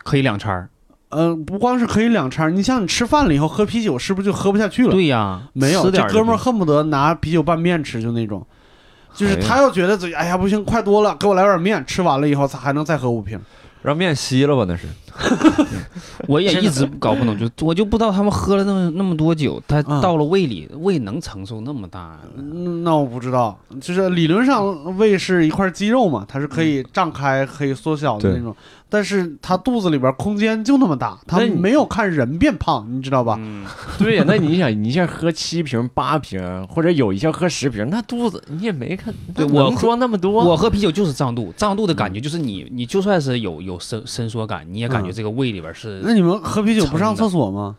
[0.03, 0.69] 可以两掺儿。
[1.09, 4.91] 嗯，不光是可以两掺儿，你像你吃饭了以后喝啤酒，是不是就喝不下去了？
[4.91, 8.45] 对呀，没有，这哥们儿恨不得拿啤酒拌面吃，就那种，
[9.15, 13.41] 就是他要觉得嘴，哎呀不行，快多了，给我来碗面，吃完了以后他还能再喝五瓶。
[13.81, 14.63] 让面稀了吧？
[14.67, 14.87] 那是，
[16.27, 22.19] 我也一直搞不懂，就我就不知道他们喝了那么那么多酒，他到了胃里，胃能承受那么大？
[22.83, 28.55] 那我不知道，就是理论上胃是一块肌肉嘛，它是可以胀开、可以缩小的那种。
[28.87, 33.37] 但是他肚子里边空间就那么大，他没有看人变胖，你知道吧？
[33.97, 39.13] 对呀，那你想，你像喝七瓶八瓶，或者有一下喝十瓶，那肚子你也没看。
[39.33, 46.01] 对我装那么多，我喝啤酒就是胀肚，胀肚的感觉就是你，你就算是有有伸伸缩感，你也感觉这个胃里边是。
[46.03, 47.75] 那你们喝啤酒不上厕所吗？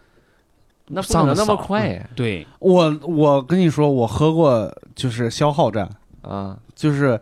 [0.88, 2.08] 那上的那么快？
[2.14, 5.90] 对我，我跟你说，我喝过就是消耗战
[6.22, 7.20] 啊，就是。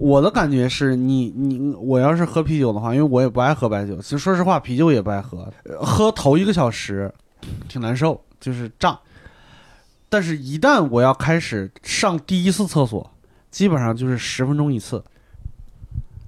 [0.00, 3.96] 我的感觉是你你我要是喝啤酒的话，因为我也不爱喝白酒。
[3.96, 5.52] 其实说实话，啤酒也不爱喝。
[5.80, 7.12] 喝头一个小时
[7.68, 8.96] 挺难受，就是胀。
[10.08, 13.10] 但是，一旦我要开始上第一次厕所，
[13.50, 15.02] 基本上就是十分钟一次。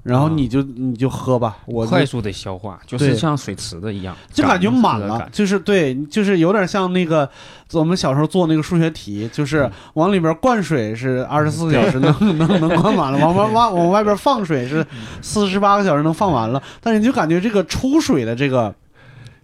[0.02, 7.28] 然后你就你就喝吧，我快速的消化，就是像水池子一样，就感觉满了，就是对，就是有点像那个
[7.72, 14.84] 我们小时候做那个数学题，就是往里边灌水是二十四个小时能 能能灌满了，往外往往外边放水是
[15.20, 18.74] 四十八个小时能放完了，但是你就感觉这个出水的这个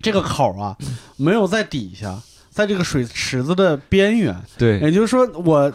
[0.01, 0.75] 这个口啊，
[1.19, 5.71] 没有在底下，在这个水池子的边缘，对，也就是说我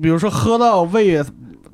[0.00, 1.22] 比如说喝到胃。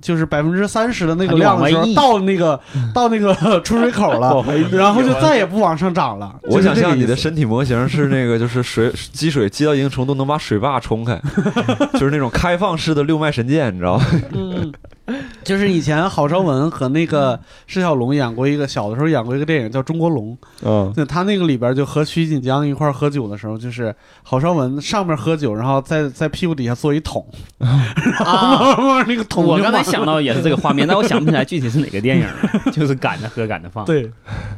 [0.03, 2.61] 就是百分之三十的那个量的时候，到那个
[2.93, 6.35] 到那个 出水口了， 然后就再也不往上涨了。
[6.43, 11.19] 我想象你的身体模型是那个，就是水积水积到一定程度能把水坝冲开，
[11.95, 14.05] 就是那种开放式的六脉神剑，你知道吗？
[14.35, 14.73] 嗯。
[15.43, 27.27] 就是以前郝邵文和那个释小龙演过一个小的时候演过一个电影叫《中国龙》，嗯，那他那个里边就和徐锦江一块喝酒的时候，就是郝邵文上面喝酒，然后在在屁股底下坐一桶，
[27.59, 29.45] 啊， 那个桶。
[29.45, 33.85] 我刚才想到也是这个画面，但我想不起来具体是哪个电影了， 就是赶着喝赶着放。
[33.85, 34.11] 对，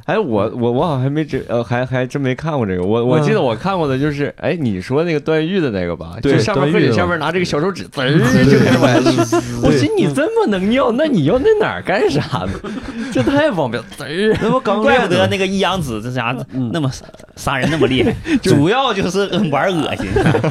[0.04, 8.02] 哎，我我我好像还没这呃还还真没看过这个，我我记得我看过的就是哎你说那个段誉的那个吧，就上面喝酒下面拿这个小手指滋
[8.44, 12.50] 就开始往下，我寻你这么能尿，那你要那哪儿干啥呢？
[13.12, 16.90] 这太方便，滋儿，那不刚怪不得那个一阳子这家伙那么
[17.36, 20.06] 杀人那么厉害， 主要就是玩恶心，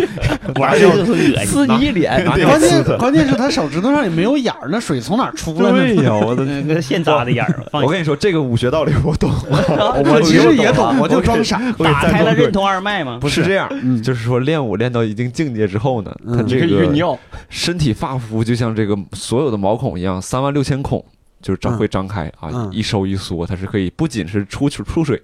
[0.55, 2.23] 玩的就是恶心，刺你一脸。
[2.45, 5.71] 关键关键是他手指头上也没有眼儿，那水从哪儿出来？
[5.71, 7.63] 对呀，我的那个现扎的眼儿。
[7.71, 11.59] 我跟你说，这个武学道理我懂，我其实也懂，我就装傻。
[11.79, 13.17] 打开了任督二脉吗？
[13.19, 13.69] 不是这样，
[14.01, 17.17] 就是说练武练到一定境界之后呢，他这个
[17.49, 21.03] 身体发肤就像这个所有的毛孔一样，三万六千孔。
[21.41, 25.21] 就是张会张开啊，一收一缩，它是可以不仅是出出出水，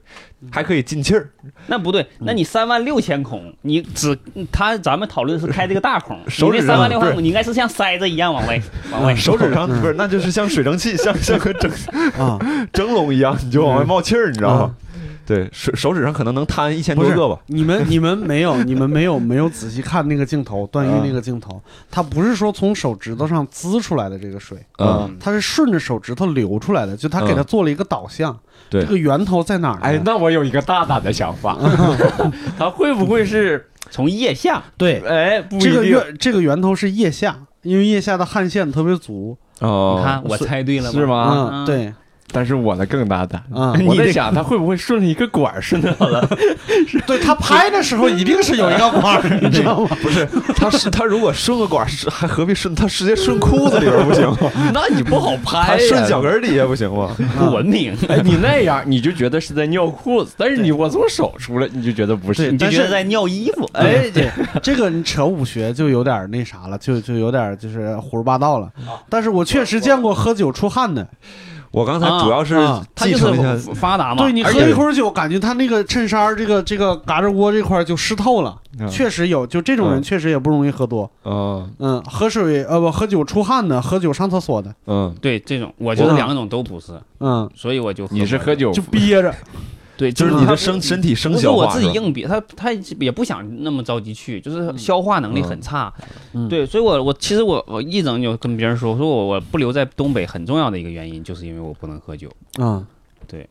[0.51, 1.29] 还可以进气儿。
[1.67, 4.19] 那不对，那你三万六千孔，你只
[4.51, 9.15] 它咱们讨论是开这个大孔，手指三万六千孔，你应该是像塞子一样往外 往外。
[9.15, 11.71] 手指上不是，那就是像水蒸气，像像个蒸
[12.17, 12.37] 啊
[12.73, 14.75] 蒸笼一样，你就往外冒气儿，你知道吗？
[15.29, 17.39] 对手手指上可能能摊一千多个吧。
[17.45, 21.61] 你们你们没有你们没有没有仔细看那个镜头，段誉那个镜头，
[21.91, 28.35] 它不是说从手指头上滋出来的这个水，嗯，它是顺着手指头流出来的，就他给他做了一个导向。
[28.71, 29.79] 对，这个源头在哪儿？
[29.81, 31.57] 哎，那我有一个大胆的想法，
[32.57, 34.63] 他会不会是从腋下？
[34.77, 39.37] 对，哎，这个源这个源头是腋下，因为腋下的汗腺特别足。
[39.59, 41.49] 哦，你看我猜对了，是吗？
[41.51, 41.93] 嗯，对。
[42.31, 43.73] 但是我的更大胆啊！
[43.85, 46.27] 我在想 他会不会顺着一个管儿顺到了？
[47.07, 49.89] 对他拍的时候一定是有一个管儿，你知道吗？
[50.01, 52.73] 不是，他是他如果顺个管儿，还何必顺？
[52.75, 54.51] 他直接顺裤子里边不行吗？
[54.73, 55.87] 那你不好拍呀！
[55.87, 57.15] 顺脚跟底下不行吗？
[57.37, 57.95] 不文明！
[58.07, 63.69] 哎，你那样你就觉得是在尿裤子，但是你我从手出来你就觉得不是，你就觉得在尿衣服。
[63.73, 64.29] 哎，对，
[64.61, 68.69] 这个你扯武学就有点那啥了，就就有点就是胡说八道了。
[69.09, 71.07] 但是我确实见过喝酒出汗的。
[71.71, 72.55] 我刚才主要是
[72.95, 74.23] 继承一下发达嘛。
[74.23, 78.57] 对你喝一口酒，感觉他那个衬衫这个这个嘎吱窝这块就湿透了。
[78.89, 81.09] 确实有，就这种人确实也不容易喝多。
[81.25, 84.73] 嗯嗯，喝水呃不喝酒出汗的，喝酒上厕所的。
[84.87, 86.93] 嗯，对这种我觉得两种都不是。
[87.19, 89.33] 嗯，所以我就你是喝酒就憋着。
[89.99, 91.65] 对，就是你的身身体生消化。
[91.65, 95.93] 我自己硬逼，他他也不想那么着急去，就是消化能力很差。
[96.49, 102.31] 对，所以我我其实我我一整就跟别人说，说我我不留在东北很重要的一个原因，就是因为我不能喝酒。
[102.59, 102.87] 嗯，
[103.27, 103.45] 对。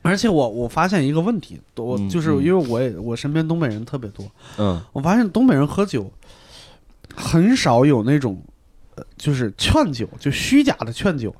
[0.00, 4.24] 而且我我发现一个问题，我就是因为我也我身边东北人特别多。
[4.56, 6.10] 嗯，我发现东北人喝酒
[7.14, 8.42] 很少有那种，
[9.18, 11.36] 就是劝酒，就虚假的劝酒。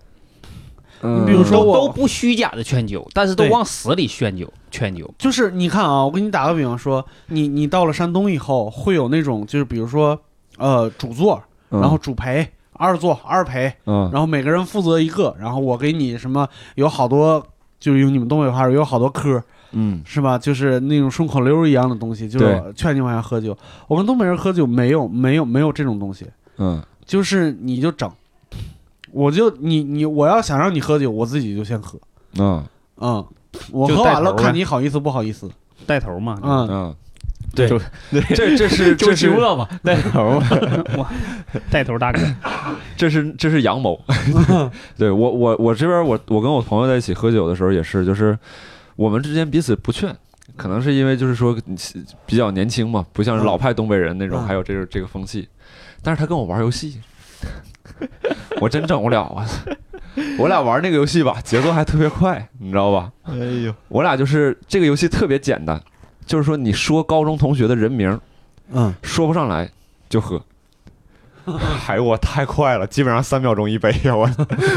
[1.03, 5.13] 你比如说，我都不虚假的劝酒，但是都往死里劝酒，劝酒。
[5.19, 10.17] 就是你看啊，我给你打个比方说，你你到了山东以后，会有那种就是比如说，
[10.59, 17.45] 呃，主座，然后主陪，二座，二陪，嗯，然后每个人负责一个，然后我给你什么，有好多，
[17.81, 20.39] 就是用你们东北话说，有好多嗑，嗯，是吧？
[20.39, 23.57] 就是那种顺口溜一样的东西，就是劝你往下喝酒。
[23.89, 26.27] 我跟东北人喝酒没有没有没有这种东西，
[26.59, 28.09] 嗯，就是你就整。
[29.13, 31.99] 我就你你我要想让你喝酒，我自己就先喝。
[32.39, 32.65] 嗯。
[32.99, 33.25] 嗯，
[33.71, 35.51] 我喝完了看你好意思不好意思，
[35.87, 36.39] 带头嘛。
[36.43, 36.69] 嗯。
[36.71, 36.97] 嗯，
[37.55, 37.69] 对，
[38.35, 40.49] 这这是这是嘛， 带头嘛，
[40.97, 41.13] 哇，
[41.71, 42.21] 带头大哥，
[42.97, 44.01] 这是这是阳谋。
[44.97, 48.39] 对我我我这边我我跟我朋友在一起喝酒的时候也是，就是
[48.97, 50.15] 我们之间彼此不劝，
[50.57, 51.57] 可能是因为就是说
[52.25, 55.49] 比较年轻嘛，不像是老派东北人那种，还有这个这个风气。
[56.03, 57.01] 但是他跟我玩游戏。
[58.61, 59.47] 我真整不了啊！
[60.39, 63.11] 我俩玩那个游戏吧，节奏还特别快，你知道吧？
[63.23, 65.81] 哎呦，我俩就是这个游戏特别简单，
[66.27, 68.21] 就是说你说高中同学的人名，
[68.73, 69.71] 嗯，说不上来
[70.09, 70.43] 就喝。
[71.89, 74.15] 哎呦，我太快了，基本上三秒钟一杯呀！
[74.15, 74.29] 我，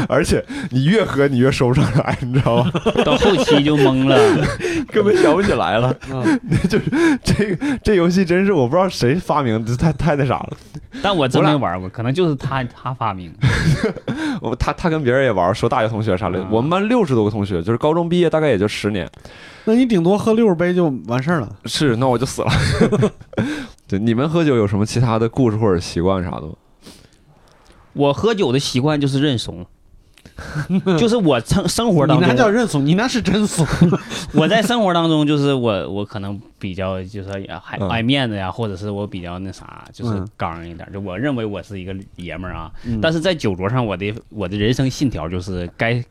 [0.08, 2.72] 而且你越喝你越收不上来，你知道吗？
[3.04, 4.46] 到后期就懵了，
[4.92, 5.94] 根本想不起来了。
[6.10, 10.56] 那就是这个这游戏真是我不知道谁发明的，太太那啥了。
[11.02, 13.32] 但我真没玩过，可能就是他他发明。
[14.40, 16.44] 我他他跟别人也玩，说大学同学啥的。
[16.50, 19.08] 我们班六十多个同学，就是高中毕业大概也就十年。
[19.64, 21.48] 那你顶多喝六十杯就完事儿了。
[21.64, 22.48] 是，那我就死了。
[23.88, 26.54] 对，你们喝酒有什么其他的故事或者习惯啥的吗？
[27.92, 29.64] 我喝酒的习惯就是认怂，
[30.98, 33.66] 就是我生生活当中，你那叫认怂，你那是真怂。
[34.34, 40.86] 我在生活当中就是我，我可能比较就是也还爱面子呀，或者是我比较那啥，就是刚一点。
[40.92, 42.70] 就我认为我是一个爷们儿啊，
[43.00, 46.04] 但是在酒桌上，我的我的人生信条就是该。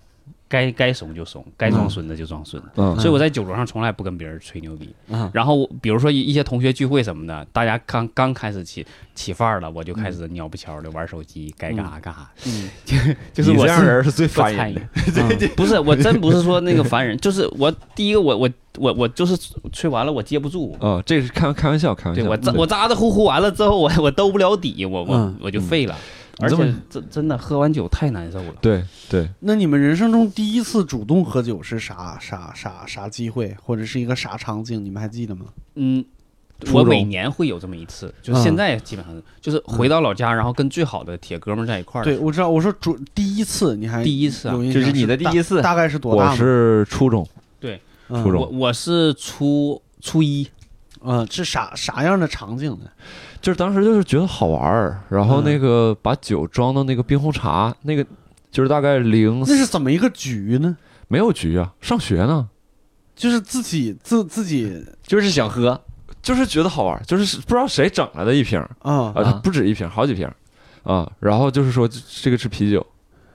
[0.48, 2.70] 该该怂就怂，该装孙子就装孙子。
[2.76, 4.94] 嗯，所以我在酒桌上从来不跟别人吹牛逼。
[5.10, 12.30] 嗯，然后比如说一一些同学聚会什么的，大家刚刚开始起起范儿了，我就开始鸟不悄的玩手机，该干啥干啥。
[12.46, 12.70] 嗯，
[13.34, 15.48] 就是我这样人是最烦人的。
[15.56, 19.36] 不是，我真不是说那个烦人，就是我第一个，我我我我就是
[19.72, 20.78] 吹完了，我接不住。
[20.80, 22.24] 嗯，这是开开玩笑，开玩笑。
[22.30, 25.96] 我扎我咋的呼呼完了之后，我我兜不了底，我我我就废了。
[26.40, 28.54] 而且真真的喝完酒太难受了。
[28.62, 34.84] 对对，那你们人生中第一次主动喝酒是啥啥啥啥机会，或者是一个啥场景？
[34.84, 35.46] 你们还记得吗？
[35.76, 36.04] 嗯，
[36.74, 42.04] 我每年会有这么一次，就是现在基本上就是回到老家，然后跟最好的铁哥们在一块儿。
[42.04, 42.50] 对，我知道。
[42.50, 44.56] 我说主第一次，你还第一次啊？
[44.74, 46.32] 就是你的第一次，大概是多大？
[46.32, 47.28] 我是初中。
[47.60, 48.42] 对，初中。
[48.42, 50.48] 我我是初初一。
[51.06, 52.90] 嗯，是啥啥样的场景呢？
[53.42, 58.06] 就是当时就是觉得好玩儿，然后那个把酒装到那个冰红茶，那个
[58.50, 59.40] 就是大概零。
[59.42, 60.76] 那是怎么一个局呢？
[61.08, 62.50] 没有局啊，上学呢，
[63.16, 65.80] 就是自己自自己就是想喝，
[66.24, 70.28] 就是觉得好玩儿，就是不知道谁整来的一瓶啊啊，不止一瓶，好几瓶
[70.82, 71.88] 啊，然后就是说
[72.22, 72.84] 这个是啤酒，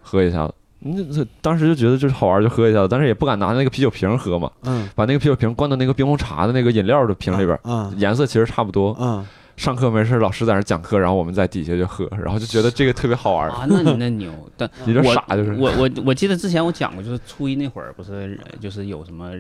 [0.02, 0.54] 喝一下子。
[0.80, 4.50] 那这当时就觉得就是好玩，就喝一下子，但是也不敢拿那个啤酒瓶喝嘛。
[4.62, 4.88] 嗯。
[4.94, 8.96] 把那个啤酒瓶灌到那个冰红茶的那个饮料的瓶里边，嗯，颜色其实差不多。
[8.98, 9.24] 嗯。
[9.56, 13.50] 上课没事，老师在那讲课，然后我们在底下就喝，然后就觉得这个特别好玩。
[13.50, 15.52] 啊，那你那牛，但 你这傻就是。
[15.52, 19.30] 我我我记得之前我讲过，就是初一那会儿不是就是有什么，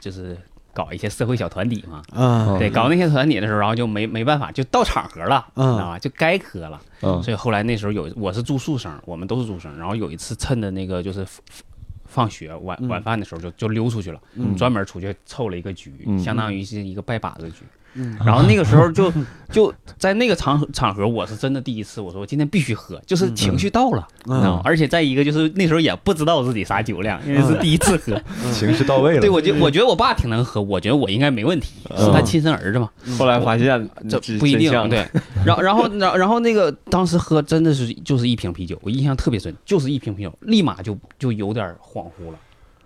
[0.00, 0.36] 就是。
[0.74, 5.98] 搞一些社会小团体嘛，啊，对，搞那些团体的时候，然后就没没办法，就到场合了，知道吧？
[5.98, 11.26] 就该磕了，嗯，所以后来那时候有，我是住宿生，我们都是住生，然后有一次趁着那个就是
[12.06, 14.20] 放学晚晚饭的时候，就就溜出去了，
[14.56, 17.64] 专门出去凑了一个局，相当于是一个拜把子局，
[18.24, 19.12] 然后那个时候就
[19.50, 24.62] 就在那个场场合，我是真的第一次，我说我今天必须喝，就是情绪到了，知道吗？
[24.64, 28.20] 而且再一个就是那时候也不知道自己啥酒量，因为是第一次喝，
[28.52, 29.20] 情绪到位了。
[29.20, 32.88] 对，我觉我觉得我爸挺能喝，我觉得我应该没问题，是他亲生儿子嘛。
[33.18, 35.06] 后来发现这不一定，对。
[35.44, 42.38] 然后然后然然后那个当时喝真的是就是一瓶啤酒，我印象特别深，就是一瓶啤酒，立马就就有点恍惚了。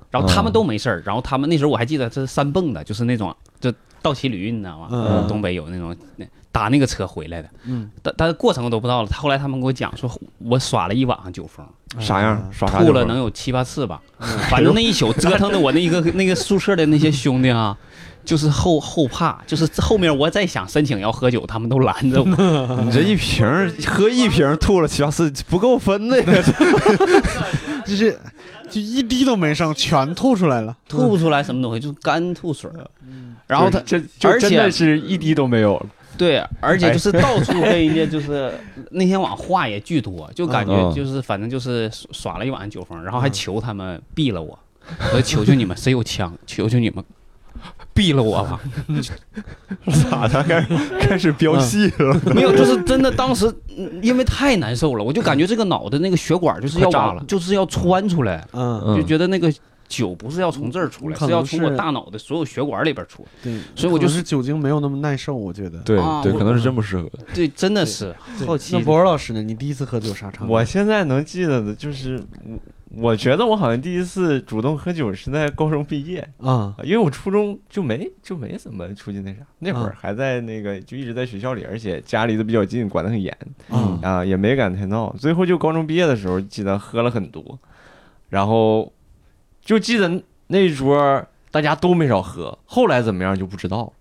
[0.08, 3.70] 然后他们都没事儿，然后他们那时候我还记得这是三蹦的，就是那种就
[4.02, 5.24] 倒骑驴，你知道吗？
[5.28, 5.96] 东北有那种
[6.52, 9.08] 打那个车回来的，嗯，但但是过程我都不知道了。
[9.10, 11.66] 后来他们给我讲说，我耍了一晚上酒疯，
[12.00, 12.50] 啥样？
[12.50, 12.82] 耍啥？
[12.82, 14.00] 吐了能有七八次吧，
[14.48, 17.76] 反正那一宿折腾的我那一个那个宿舍的那些兄弟啊，
[18.24, 22.82] 就是后后怕，就是后面我再想申请要喝酒，他们都拦着我。
[22.84, 23.46] 你 这一瓶
[23.86, 26.42] 喝一瓶吐了七八次不够分的呀，
[27.84, 28.18] 就是。
[28.70, 32.70] 就一滴都没剩，全吐出来了，吐不出来什么东西，就是干吐水。
[33.46, 35.86] 然后他这就真的是一滴都没有了。
[36.18, 38.52] 对，而且就是到处跟人家就是
[38.90, 44.58] 那天晚上话也巨多，就感觉就是反正就是耍了一晚上酒疯，然后还求他们毙了我，
[45.14, 47.04] 我求求你们，谁有枪，求求你们。
[47.94, 48.60] 毙了我吧！
[50.10, 50.42] 咋的？
[50.42, 52.20] 开始开始飙戏了？
[52.34, 53.10] 没有，就是真的。
[53.10, 53.50] 当时
[54.02, 58.46] 因为太难受了，我就感觉这个脑袋那个血管就是要炸了，就是要穿出来。
[58.52, 59.52] 嗯，就觉得那个
[59.88, 63.26] 酒不是要从这儿出来，是要从我大脑的所有血管里边出。
[63.42, 65.78] 对，所以我就是酒精没有那么耐受，我觉得。
[65.78, 67.08] 对对，可能是真不适合。
[67.32, 68.76] 对，真的是好奇。
[68.76, 69.42] 那博老师呢？
[69.42, 72.22] 你第一次喝酒啥场我现在能记得的就是
[72.88, 83.36] 我觉得我好像第一次主动喝酒是在高中毕业啊，因为我初中就没就没怎么出去那啥，那会儿还在那个就一直在学校里，而且家离得比较近，管得很严
[84.02, 85.12] 啊，也没敢太闹。
[85.18, 87.58] 最后就高中毕业的时候，记得喝了很多，
[88.28, 88.92] 然后
[89.60, 93.92] 就记得那一桌大家都没少喝，后来怎么样就不知道，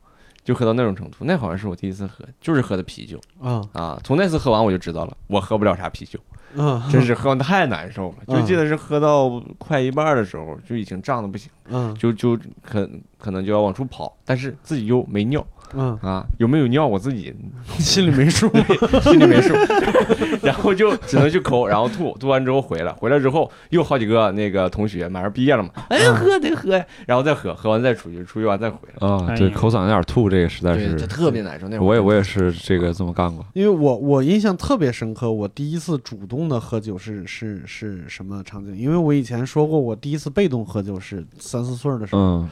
[0.43, 1.17] 就喝到那种程度。
[1.21, 3.99] 那好像是我第一次喝，就是喝的啤酒啊啊！
[4.03, 6.19] 从那次喝完我就知道了，我喝不了啥啤酒。
[6.57, 15.45] 嗯，真是喝太难受了，就记得是喝到快一半的时候就已经胀的不行，嗯，就就可可能就要往出跑，但是自己又没尿。
[15.73, 15.97] 嗯。
[16.01, 17.33] 啊，有没有尿我自己
[17.79, 18.49] 心里没数，
[19.01, 19.53] 心里没数，
[20.43, 29.07] 然后就只能去抠，然后吐，吐完之后回来，回来之后又好几个那个同学马上毕业了嘛，哎呀喝得喝呀，然后再喝，喝完再出去，出去完再回来。
[29.07, 30.95] 啊，对，口嗓子眼吐这个实在是。
[31.07, 31.67] 特别难受。
[31.69, 38.75] 那我也我也是这个这么干过，因为我我印象特别深刻，我第一次主动的喝酒是是是什么场景？
[38.75, 42.45] 因为我以前说过，我第一次被动喝酒是三四岁的时候。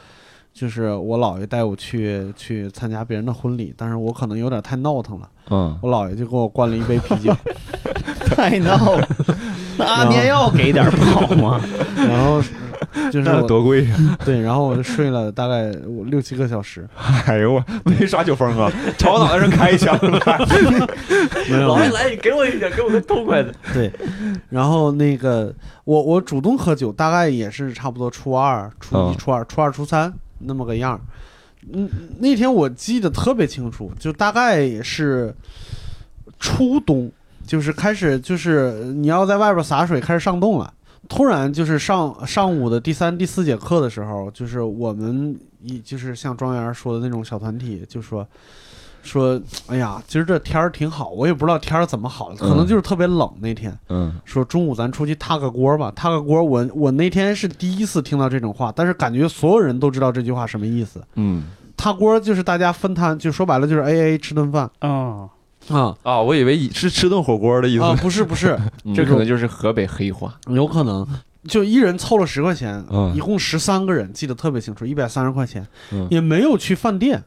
[0.54, 5.28] 就是我姥爷带我去去参加别人的婚礼，但是我可能有点太闹腾了。
[5.50, 7.34] 嗯，我姥爷就给我灌了一杯啤酒，
[8.30, 9.08] 太闹了，
[9.76, 11.60] 那您要给点不好吗？
[11.96, 12.40] 然后
[13.10, 14.16] 就是 多贵呀？
[14.24, 15.72] 对，然后我就睡了大概
[16.06, 16.88] 六七个小时。
[17.26, 19.98] 哎呦我没耍酒疯啊，朝我脑袋上开一枪。
[21.66, 23.52] 老爷来，你给我一点，给我个痛快的。
[23.72, 23.92] 对，
[24.50, 25.52] 然后那个
[25.82, 30.14] 我我主动喝酒，大概也是差不多初二、初一、初二、初二、初三。
[30.44, 31.00] 那么个样儿，
[31.72, 31.88] 嗯，
[32.18, 35.34] 那天我记得特别清楚，就大概是
[36.38, 37.10] 初冬，
[37.46, 40.72] 就是开始就是你要在外边洒水，开始上冻了。
[41.08, 48.26] 突然就是上上午的第三、第四节课的时候，就是我们一就是像庄园说的那种小团体，就说。
[49.04, 53.76] 说，哎呀，今儿这天儿挺好，我也不知道天儿怎么好了，可能就是特别冷那天。
[53.88, 56.42] 嗯，说中午咱出去踏个锅吧，踏个锅。
[56.42, 61.00] 我我那天是第一次听到这种话，但是感觉所有人都知道这句话什么意思。
[61.14, 61.44] 嗯，
[61.76, 64.70] 踏锅就是大家分摊，就说白了就是 A A 吃顿饭。
[64.80, 65.28] 啊
[65.68, 66.20] 啊啊！
[66.20, 67.82] 我以为是吃顿火锅的意思。
[67.84, 68.58] 啊，不是不是，
[68.94, 71.06] 这可能就是河北黑话，有可能
[71.48, 72.84] 就一人凑了十块钱，
[73.14, 75.66] 一共十三个人，记得特别清楚，一百三十块钱，
[76.10, 77.22] 也没有去饭店。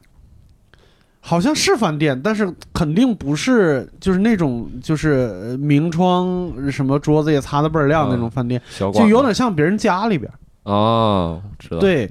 [1.28, 11.78] 好像是饭店，但是肯定不是，就是那种就是明窗什么桌子也擦的倍儿亮那种饭店，就有点像别人家里边哦，知道。
[11.80, 12.08] 对，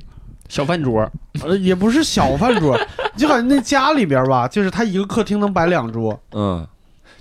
[0.47, 1.11] 小饭桌，
[1.43, 2.79] 呃，也不是小饭桌，
[3.17, 6.63] 就感觉那家里边吧，就是他一个客厅能摆两桌，嗯，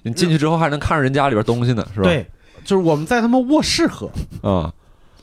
[0.02, 2.04] 你进去之后还能看着人家里边东西呢，是吧？
[2.04, 2.26] 对，
[2.62, 4.10] 就是我们在他们卧室喝，
[4.42, 4.70] 啊，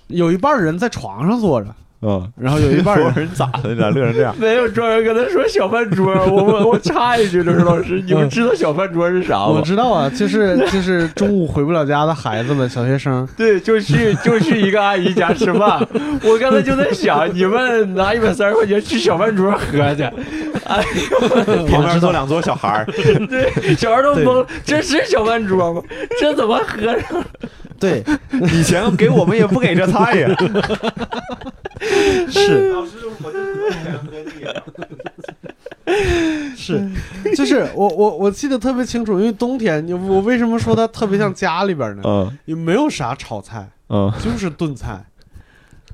[0.08, 1.68] 有一半人在床上坐着。
[2.06, 3.74] 嗯，然后有一半人咋的？
[3.76, 4.36] 咋乐成这样？
[4.38, 6.14] 没有，专门跟他说小饭桌。
[6.30, 9.48] 我我我插一句，刘师老师，你们知道小饭桌是啥吗？
[9.48, 13.26] 我知道啊，就是就是中午回不了家的孩子们，小学生。
[13.38, 15.80] 对，就去就去一个阿姨家吃饭。
[16.24, 20.04] 我刚才就在想，你们拿一百三十块钱去小饭桌喝去？
[20.66, 22.86] 哎呦，旁边坐两桌小孩儿，
[23.28, 25.82] 对，小孩都懵，这是小饭桌吗？
[26.20, 27.24] 这怎么喝上？
[27.80, 28.04] 对，
[28.54, 30.30] 以前给我们也不给这菜呀。
[32.32, 32.70] 是。
[32.70, 32.92] 老师，
[33.24, 33.44] 我就喝
[36.56, 36.90] 是，
[37.36, 42.02] 就是我我我记得特别清楚，因为冬天，我为什么说它特别像家里边呢？
[42.06, 45.04] 嗯，也没有啥炒菜，嗯，就是炖菜，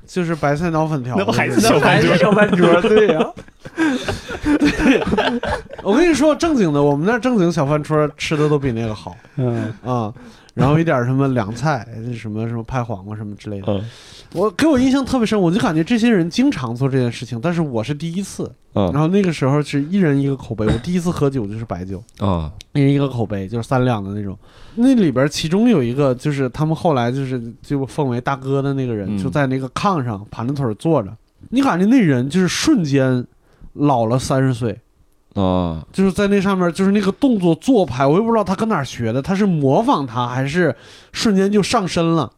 [0.06, 2.16] 就是白菜脑粉条，那不还是小饭桌？
[2.16, 3.32] 小饭桌，对呀。
[4.58, 5.00] 对，
[5.82, 10.12] 我跟你说正经的，我们那正经小饭桌吃的都比那个好，嗯啊。
[10.60, 13.82] 然后一点什么凉菜，什么什么拍黄瓜什么之类的，
[14.34, 18.52] 我给我印象特别深，我就感觉这些人经常做这件事情，但是我是第一次。
[18.72, 22.00] 然后那个时候是一人一个口杯， 我第一次喝酒就是白酒。
[22.18, 24.38] 啊，一人一个口杯，就是三两的那种。
[24.76, 31.12] 那里边其中有一个就是他们后来就是就奉为大哥的那个人，就在那个炕上盘着腿坐着，
[31.48, 33.26] 你感觉那人就是瞬间
[33.72, 34.78] 老了三十岁。
[35.34, 40.74] 啊，就是在那上面，就是那个动作做派，我也不知道他跟哪儿学的，他是模仿他，还是
[41.12, 42.32] 瞬间就上身了？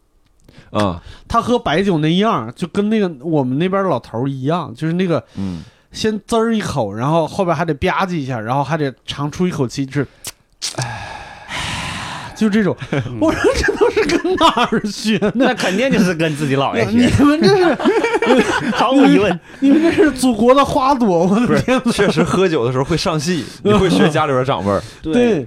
[0.70, 10.06] 啊，他喝白酒那样，就跟那个我们那边老头一样，就是那个，嗯，先滋儿一口，然后后边还得吧唧一下，然后还得长出一口气，就是，
[10.76, 11.08] 唉。
[12.34, 12.76] 就这种，
[13.20, 15.30] 我说这都是跟哪儿学的？
[15.36, 16.90] 那肯定就是跟自己姥爷学。
[17.20, 17.78] 你们这是
[18.74, 21.26] 毫无疑问，你们这是祖国的花朵。
[21.26, 24.82] 我的天确实喝酒的时候会上戏，你会学家里边长辈儿。
[25.02, 25.46] 对，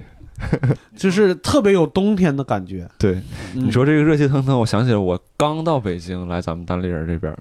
[0.96, 2.88] 就是特别有冬天的感觉。
[2.98, 3.20] 对，
[3.54, 7.34] 你说这个热气腾腾，我想起来我刚到北京来咱们单立人这边，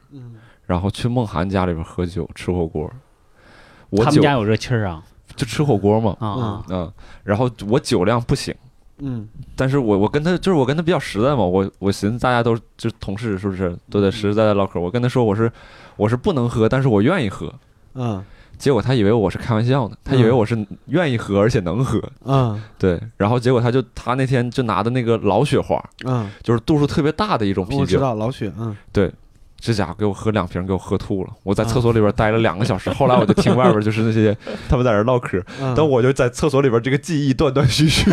[0.65, 2.89] 然后去梦涵家里边喝酒吃火锅。
[3.97, 5.03] 他们家有热气儿啊？
[5.35, 6.15] 就吃火锅嘛。
[6.19, 6.91] 啊嗯，
[7.23, 8.53] 然后我酒量不行。
[8.99, 14.79] 嗯，但是我我跟他就是我跟他比较实在嘛，我我寻思大家都就是同事是不是都得实实在在唠嗑？
[14.79, 15.51] 我跟他说我是
[15.97, 17.53] 我是不能喝，但是我愿意喝。
[17.95, 18.23] 嗯，
[18.57, 22.01] 结果他以为我是开玩笑呢，他以为我是愿意喝而且能喝。
[22.23, 29.11] 嗯，对，然后结果他就他那天就拿的那个老雪花，嗯，就是度数特别大的一种啤酒，我知道老雪，嗯，对。
[29.65, 31.29] 这家伙给我喝两瓶，给我喝吐了。
[31.41, 34.37] 我在厕所里边待了两个小时，后来我就听外边就是那些
[34.69, 35.43] 他们在那唠嗑，
[35.75, 38.11] 但我就在厕所里边，这个记忆断断续续。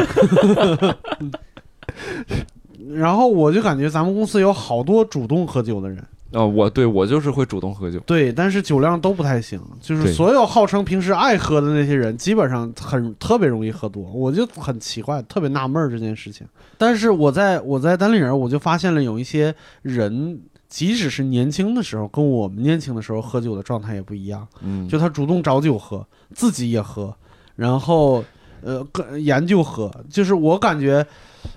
[2.94, 5.98] 然后我就感觉咱们公司有好多主动喝酒的人
[6.32, 9.60] 啊，我对我就是会主动喝酒，对，但是酒量都不太行。
[9.78, 16.46] 就是所有号称平时爱喝的那些人，基本上很特别容易喝多，我就很奇怪，特别纳闷这件事情。
[16.78, 20.40] 但是我在我在单立人，我就发现了有一些人。
[20.72, 24.48] 即使是年轻的时候，跟我们年轻的时候喝酒的状态也不一样。
[24.62, 27.14] 嗯，就他主动找酒喝，自己也喝，
[27.56, 28.24] 然后
[28.62, 28.82] 呃，
[29.18, 29.90] 研究喝。
[30.08, 31.06] 就是我感觉，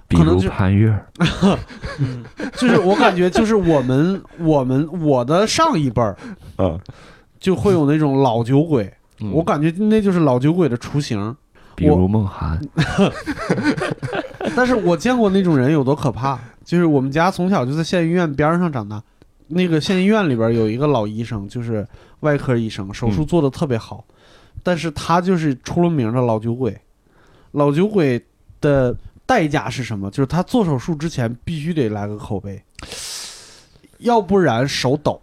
[0.10, 0.94] 可能就潘越，
[2.60, 6.18] 就是我感觉，就是我们我们我的上一辈儿，
[6.58, 6.78] 嗯，
[7.40, 8.94] 就会有那种老酒鬼。
[9.32, 11.34] 我感觉那就是老酒鬼的雏形。
[11.74, 12.60] 比如梦涵，
[14.56, 16.38] 但是我见过那种人有多可怕。
[16.66, 19.02] 就是我们家从小就在县医院边上长大，
[19.48, 21.88] 那个县医院里边有一个老医生，就是
[22.22, 24.04] 外科医生，手术做的特别好，
[24.64, 26.76] 但是他就是出了名的老酒鬼。
[27.52, 28.20] 老酒鬼
[28.60, 28.94] 的
[29.26, 30.10] 代价是什么？
[30.10, 32.62] 就是他做手术之前必须得来个口碑，
[34.00, 35.22] 要不然手抖，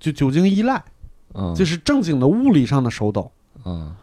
[0.00, 0.82] 就酒精依赖，
[1.34, 3.30] 嗯就是正经的物理上的手抖，
[3.64, 3.94] 嗯。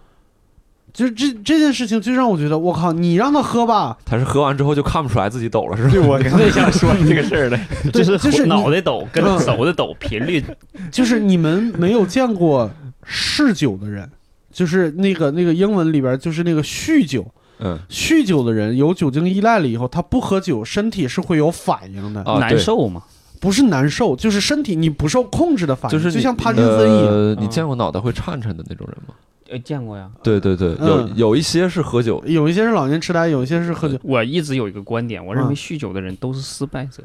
[0.93, 6.07] 就是这这件事情，就让我觉得，我靠，你让他喝吧，他是喝完之后就看不出来自己抖了，是吧？
[6.07, 7.59] 我刚才想说这个事儿嘞，
[7.93, 10.43] 就是就是脑袋抖跟手的抖频率，
[10.91, 12.69] 就是你们没有见过
[13.03, 14.09] 嗜酒的人，
[14.51, 17.25] 就是那个那个英文里边就是那个酗酒，
[17.59, 23.03] 嗯，酗酒的人有酒精依赖了以后，他不喝酒，身体是会有反应的，难受吗？
[23.39, 27.35] 不是难受，就是身体你不受控制的反应，就是就像帕金森一样。
[27.39, 29.13] 你见过脑袋会颤颤的那种人吗？
[29.49, 30.09] 呃，见过呀。
[30.21, 33.97] 对对对，有有一些是喝酒，有一些是老年痴呆，有一些是喝酒。
[34.03, 37.03] 我一直有一个观点，我认为酗酒的人都是失败者。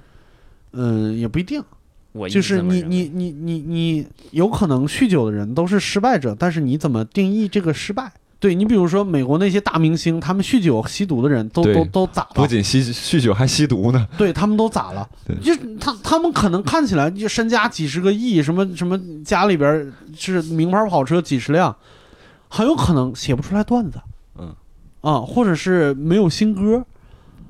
[0.73, 1.63] 嗯，也不一定。
[2.13, 8.13] 我就是你你你你你有可能酗酒的人都是失败者，但是你怎么定义这个失败？
[8.39, 12.31] 对你比如说美国那些大明星，他们酗酒吸毒的人都都都咋了？
[12.35, 14.07] 不仅吸酗酒还吸毒呢。
[14.19, 15.09] 对他们都咋了？
[15.43, 21.75] 就他他们可能看起来就身家几十个亿，什么什么家里边是名牌跑车几十辆。
[22.55, 24.01] 很有可能写不出来段子，
[24.39, 24.55] 嗯，
[25.01, 26.85] 啊，或者是没有新歌，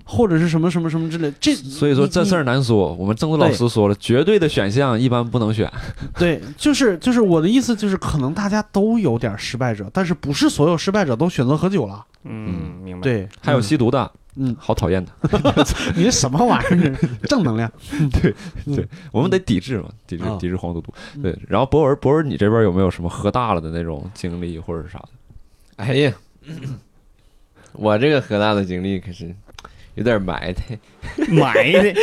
[0.02, 1.30] 或者是什么什么什么之类。
[1.38, 2.94] 这所以说这事儿难说。
[2.94, 5.70] 我们郑州老师说了，绝对的选项一般不能选。
[6.16, 12.02] 对，就是就是我的意思就是，可能大家都有点失败者，但是不是所有失败者都选择喝酒了。
[12.22, 13.02] 嗯，明白。
[13.02, 14.23] 对，还有吸毒的，嗯，
[14.58, 15.12] 好讨厌的。
[15.96, 16.96] 你什么玩意儿？
[17.28, 17.70] 正能量。
[18.12, 18.34] 对
[18.74, 20.92] 对，我们得抵制嘛，抵制抵制黄赌毒。
[21.22, 25.08] 对，然后博文博文，你这边有没有什么喝大了的那种经历或者啥的？
[25.76, 26.12] 哎呀，
[27.72, 29.34] 我这个喝大的经历可是
[29.94, 30.78] 有点埋汰，
[31.28, 31.94] 埋汰，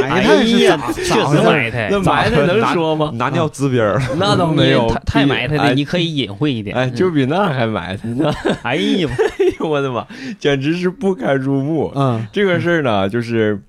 [0.00, 0.92] 埋汰是咋？
[0.92, 3.10] 确实埋汰，那埋汰能说吗？
[3.14, 6.76] 拿尿滋边儿， 那倒没有，太埋汰了，你可以隐晦一点。
[6.76, 8.32] 哎，就比那还埋汰呢。
[8.62, 10.06] 哎呦，哎呦我的妈，
[10.38, 11.92] 简直是不堪入目。
[11.96, 13.60] 嗯，这个事儿呢，就是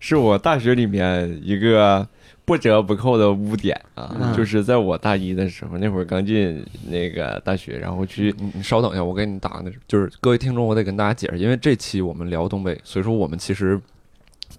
[0.00, 2.06] 是我大学里面一个。
[2.46, 13.78] 不折不扣的污点啊，就是在我大一的时候，那会儿刚进那个大学，然后去，你稍等一下，我给你打个，就是各位听众，我得跟大家解释，因为这期我们聊东北，所以说我们其实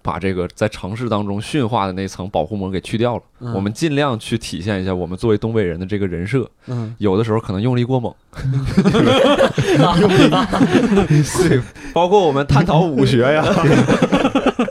[0.02, 3.22] 把这个在城市当中驯化的那层保护膜给去掉了，
[3.54, 6.48] 我们尽量去体现一下我们作为东北人的这个人设，
[6.98, 8.12] 有的时候可能用力过猛，
[11.48, 11.60] 对，
[11.92, 13.44] 包括我们探讨武学呀。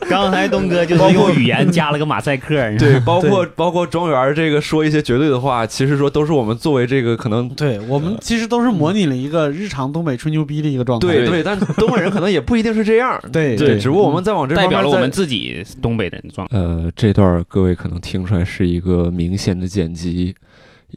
[0.09, 13.57] 刚才东哥就是用语言加了个马赛克，对，包括包括庄园这个说一些绝对的话，其实说都是我们作为这个可能，对我们其实都是模拟了一个日常东北吹牛逼的一个状态，对对，但东北人可能也不一定是这样， 对。
[13.57, 16.57] 对，只不过我们在往这代表了我们自己东北人的状态。
[16.57, 20.35] 呃，这段各位可能听出来是是一个明显的剪辑，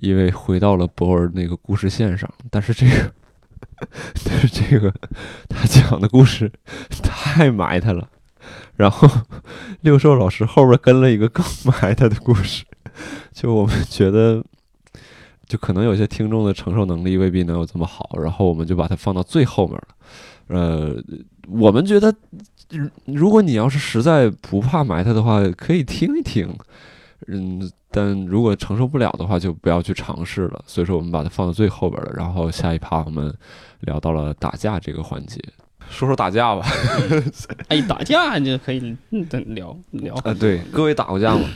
[0.01, 3.13] 因为回到了博尔那个故事线上，但是这个，
[4.25, 4.91] 但是这个
[5.47, 6.51] 他讲的故事
[7.03, 8.09] 太埋汰了。
[8.77, 9.07] 然后，
[9.83, 12.65] 六兽老师后边跟了一个更埋汰的故事，
[13.31, 14.43] 就我们觉得，
[15.47, 19.89] 就可能有些听众的承受能力未必能有这么好，然后我们就把它放到最后面了。
[20.47, 20.97] 呃，
[21.47, 22.15] 我们觉得，
[23.05, 26.57] 如果你要是实在不怕埋汰的话，可以听一听，
[27.29, 30.63] 嗯，但如果承受不了的话，就不要去尝试了。
[30.67, 32.13] 所以说，我们把它放到最后边了。
[32.17, 33.33] 然后下一趴我们
[33.81, 35.41] 聊到了打架这个环节。
[35.89, 36.65] 说说打架吧，
[37.69, 38.97] 哎，打架就可以
[39.29, 40.15] 等聊 聊。
[40.23, 41.49] 啊，对，各位打过架吗？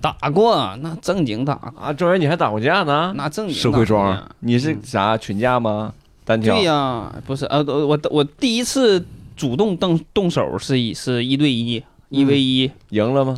[0.00, 1.92] 打过，那正经打啊。
[1.92, 3.12] 周元，你还打过架呢？
[3.16, 5.92] 那正经社会装，你是啥群架吗？
[6.24, 6.54] 单挑？
[6.56, 9.04] 对呀，不是，呃，我我第一次
[9.36, 13.36] 主动动动手是一是一对一，一 v 一，赢了吗？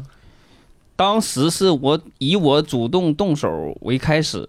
[0.96, 4.48] 当时是我以我主动动手为开始。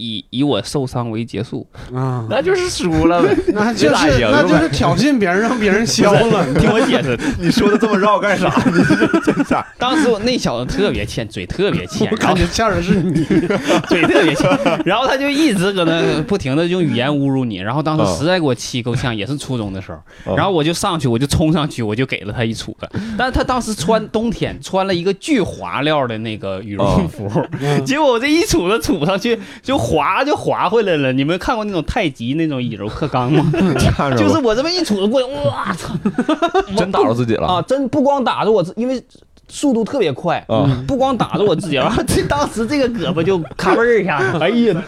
[0.00, 6.46] 以以我受伤为结束啊，那就是输了呗， 那就是那就是挑衅别人，让别人消了。
[6.46, 8.48] 你听我解释， 你说的这么绕干啥？
[8.70, 8.80] 你
[9.24, 9.66] 真傻。
[9.76, 13.24] 当时我那小子特别欠，嘴特别欠，我感觉欠的是你，
[13.88, 14.48] 嘴特别欠。
[14.84, 17.56] 然后他就一直搁那不停的用语言侮辱你。
[17.56, 20.36] 然后当时实在给我气够呛，也是初中的时候。
[20.36, 22.88] 然后我就上去，我就冲上去，我就给了他一杵子。
[23.18, 27.28] 但是他当时穿冬天穿了一个巨滑料的那个羽绒服，
[27.84, 29.76] 结果我这一杵子杵上去就。
[29.88, 33.50] 滑就滑回来了，你们看过那种太极那种以柔克刚吗？
[34.18, 35.94] 就是我这么一杵子过去，我操，
[36.76, 37.62] 真打着自己了啊！
[37.62, 39.02] 真不光打着我，因为
[39.48, 44.82] 速度特别快啊，不光打着我自己，然 后这当时这个胳膊就咔嘣一下，哎呀，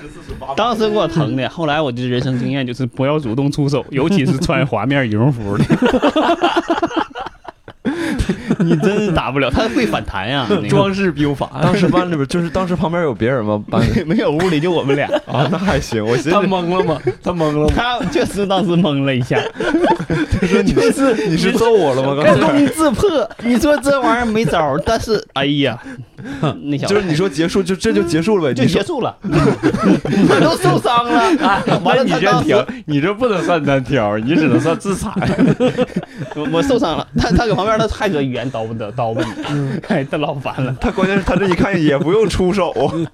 [0.54, 1.48] 当时给我疼的。
[1.48, 5.64] 后来我的人生经验就是不要主动出手，尤其是穿滑面羽绒服的。
[8.64, 10.46] 你真是打不了，他会反弹呀！
[10.68, 11.50] 装饰兵法。
[11.62, 13.62] 当时班里边就是当时旁边有别人吗？
[13.70, 16.04] 班里 没有，屋里就我们俩啊，那还行。
[16.04, 17.00] 我他懵了吗？
[17.22, 17.72] 他懵了吗？
[17.74, 19.40] 他确实当时懵了一下。
[20.40, 25.78] 他说：“你是你是揍我了吗？”刚才自破，你说这玩意儿没招，但是哎呀，
[26.62, 28.54] 那小就是你说结束就这就结束了呗？
[28.54, 29.14] 就结束了，
[30.28, 31.80] 他都受伤了。
[31.84, 35.12] 完了，你这挑，你这不能算单挑，你只能算自残。
[36.34, 40.74] 我我受伤了，他他搁旁边，他还搁语言叨不叨叨不你， 哎，他老烦了。
[40.80, 42.72] 他关键是，他这一看也不用出手，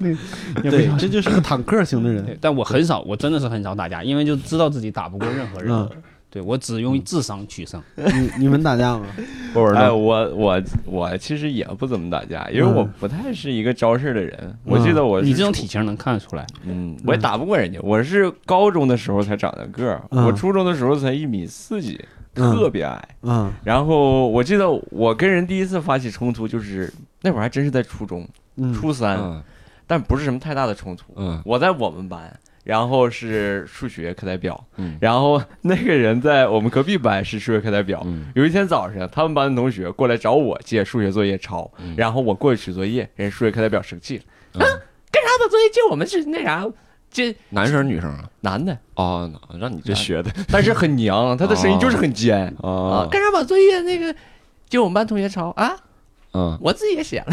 [0.63, 2.37] 对，这就是个坦克型的人。
[2.41, 5.89] 但我很少，我真的是很少打架，因为就知道自己打不过任何人。
[6.29, 7.81] 对我只用智商取胜。
[7.95, 9.07] 你你们打架吗？
[9.75, 14.55] 哎，我我我其实也不怎么打架，因为我不太是一个招式的人。
[14.65, 16.45] 我记得我你这种体型能看得出来。
[16.65, 17.79] 嗯，我也打不过人家。
[17.83, 21.99] 我是高中的时候才长的个儿，我初中的时候才一米四几。
[22.37, 28.29] 特别矮，嗯，然后我记得我跟人第一次发起冲突，就是那会儿还真是在初中，
[28.75, 29.43] 初三，
[29.87, 31.13] 但不是什么太大的冲突。
[31.17, 38.07] 嗯，我在我们班，然后是数学课代表，嗯，然后那个人在我们隔壁班是数学课代表。
[38.35, 44.67] 有一天早上，他们班的同学过来找我借数学作业抄，然后我过去取作业，人数学课代表生气了，啊，
[45.11, 46.07] 干啥把作业借我们？
[46.07, 46.67] 是那啥？
[47.11, 48.25] 这男生女生啊？
[48.41, 53.07] 男的啊，让你这学的，但是很娘，他的声音就是很尖啊。
[53.11, 54.15] 干啥把作业那个
[54.69, 55.77] 就我们班同学抄啊？
[56.33, 57.33] 嗯，我自己也写了，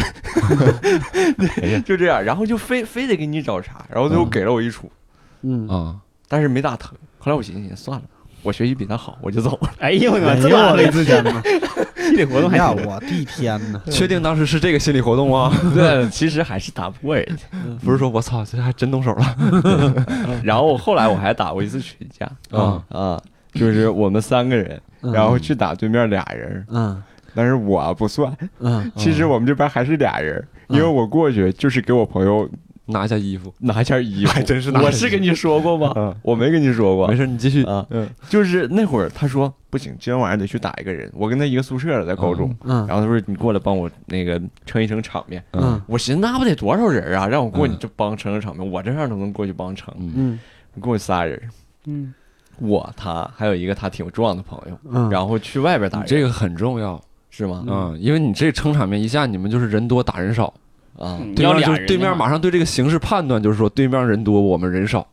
[1.84, 4.84] 就这样，然后就非非得给你找茬，然后最后给了我一杵，
[5.42, 5.96] 嗯啊，
[6.26, 6.96] 但是没咋疼。
[7.18, 8.04] 后来我寻思，算了。
[8.44, 9.70] 我学习比他好，我就走了。
[9.80, 11.42] 哎呦我的妈，这么没自己吗？
[11.96, 13.80] 心理 活动还呀，我的天哪！
[13.90, 15.50] 确定当时是这个心理活动吗？
[15.74, 17.42] 对，其实还是打不过人家。
[17.82, 19.36] 不是说我操，这还真动手了。
[20.44, 23.20] 然后后来我还打过一次群架啊啊，
[23.54, 26.66] 就是我们三个人，然后去打对面俩人。
[26.70, 27.02] 嗯，
[27.34, 28.30] 但是我不算。
[28.60, 32.46] 嗯，其实我们这边还是俩人，因为我过去就是给我朋友。
[32.86, 34.70] 拿一下衣服，拿一件衣服，还真是。
[34.72, 35.92] 我是跟你说过吗？
[35.96, 37.08] 嗯，我没跟你说过。
[37.08, 37.86] 没事，你继续啊。
[37.90, 41.10] 嗯，就是那会儿，他说不行，今天晚上得去打一个人。
[41.14, 42.54] 我跟他一个宿舍的，在高中。
[42.64, 42.86] 嗯。
[42.86, 45.80] 然后他说：“你过来帮我那个撑一撑场面。”嗯。
[45.86, 47.26] 我寻思那不得多少人啊？
[47.26, 49.94] 让我过去就帮撑撑场面，我这样都能过去帮撑。
[49.98, 50.38] 嗯。
[50.74, 51.40] 你过去仨人。
[51.86, 52.12] 嗯。
[52.58, 54.78] 我他还有一个他挺壮的朋友。
[54.90, 55.08] 嗯。
[55.08, 57.64] 然后去外边打人，这个很重要，是吗？
[57.66, 60.52] 嗯，因为你这撑场面一下，你们就是人多打人少。
[60.98, 65.06] 啊，对面就是对面，马上对这个形势判断就是说，对面人多，我们人少，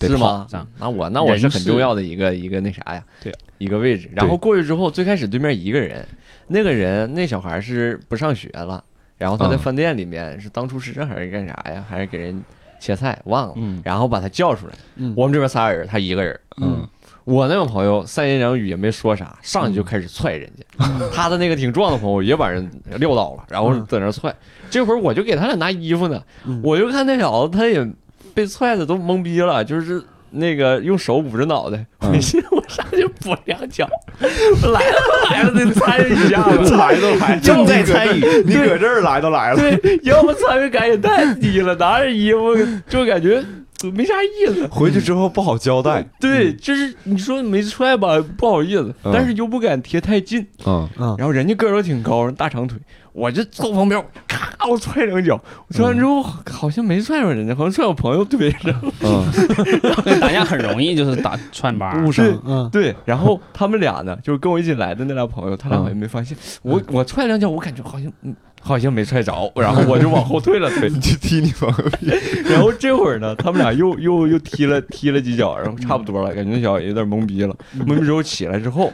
[0.00, 0.46] 是吗？
[0.78, 4.10] 那我那我是很重要的一个一个那啥呀，对，一个位置。
[4.14, 6.06] 然后过去之后，最开始对面一个人，
[6.46, 8.82] 那个人那小孩是不上学了，
[9.18, 11.84] 然后他在饭店里面是当厨师还是干啥呀？
[11.88, 12.42] 还是给人
[12.78, 13.54] 切菜忘了，
[13.84, 14.72] 然后把他叫出来。
[15.14, 16.40] 我们这边仨人，他一个人。
[16.62, 16.88] 嗯。
[17.24, 20.64] 我那个朋友三言两语也没说啥，上去就开始踹人家。
[21.12, 22.68] 他的那个挺壮的朋友也把人
[22.98, 24.34] 撂倒了，然后在那踹。
[24.70, 26.22] 这会儿我就给他俩拿衣服呢，
[26.62, 27.86] 我就看那小子他也
[28.32, 31.84] 被踹的都懵逼了，就是那个用手捂着脑袋。
[32.00, 33.88] 我信我上去补两脚，
[34.20, 38.20] 来都来了得参与一下子， 来都来，正在参与。
[38.46, 42.56] 你搁这儿来都来了，对， 要不参与感也太低了，拿着衣服
[42.88, 43.44] 就感觉。
[43.90, 46.04] 没啥意思，回去之后不好交代。
[46.20, 50.46] 对，就是你说没踹吧，不好意思，但是又不敢贴太近。
[50.66, 51.14] 嗯嗯。
[51.18, 52.78] 然后人家个儿挺高，大长腿，
[53.12, 55.40] 我就坐旁边，咔，我踹两脚。
[55.70, 58.74] 踹完之后好像没踹着人家，好像踹我朋友腿上。
[59.02, 59.24] 嗯。
[60.20, 62.26] 打架很容易，就是打串把误伤。
[62.44, 62.94] 嗯，对。
[63.04, 68.34] 然后他们俩呢，就是跟我一起来的那俩朋友，他俩好像没发现我，我踹两脚，我感觉好像嗯。
[68.60, 71.90] 好像没踹着，然后我就往后退了退， 你去踢你朋友。
[72.48, 77.56] 然后这会儿呢，他们俩又又又踢了踢了几脚，然后差不多了，感觉那小子有点懵逼了。
[77.78, 78.92] 懵逼之后起来之后，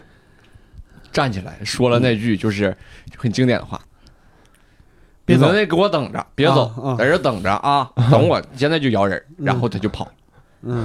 [1.13, 2.75] 站起来说了那句就是
[3.17, 3.81] 很经典的话
[5.27, 10.09] ：“别走那给我等着，别走，在这等着啊，等我现在就摇人。”然后他就跑。
[10.63, 10.85] 嗯，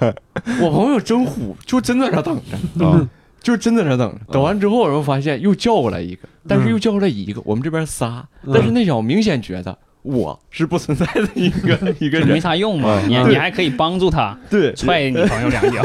[0.60, 2.36] 我朋友真虎，就真在这等
[2.78, 3.08] 着。
[3.42, 15.82] 就真在那等着，等完之后，然后发现又叫过来一个，但是又叫过来一个，我们这边仨，但是那小子明显觉得我是不存在的一个一个人，没啥用嘛，你你还可以帮助他，对，踹你朋友两脚。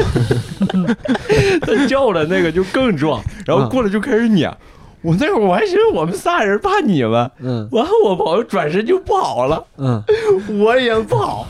[1.62, 4.56] 他叫了那个就更壮，然后过来就开始撵，
[5.02, 10.02] 我那会儿我还寻思我们仨人怕你们，嗯，完了我朋友转身就跑了，嗯，
[10.58, 11.46] 我也跑，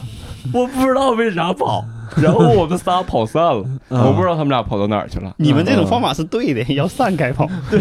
[0.52, 1.84] 我不知道为啥跑。
[2.22, 5.34] 然后我们仨跑散了，我不知道他们俩跑到哪儿去了。
[5.36, 7.46] 你们这种方法是对的，要散开跑。
[7.70, 7.80] 对，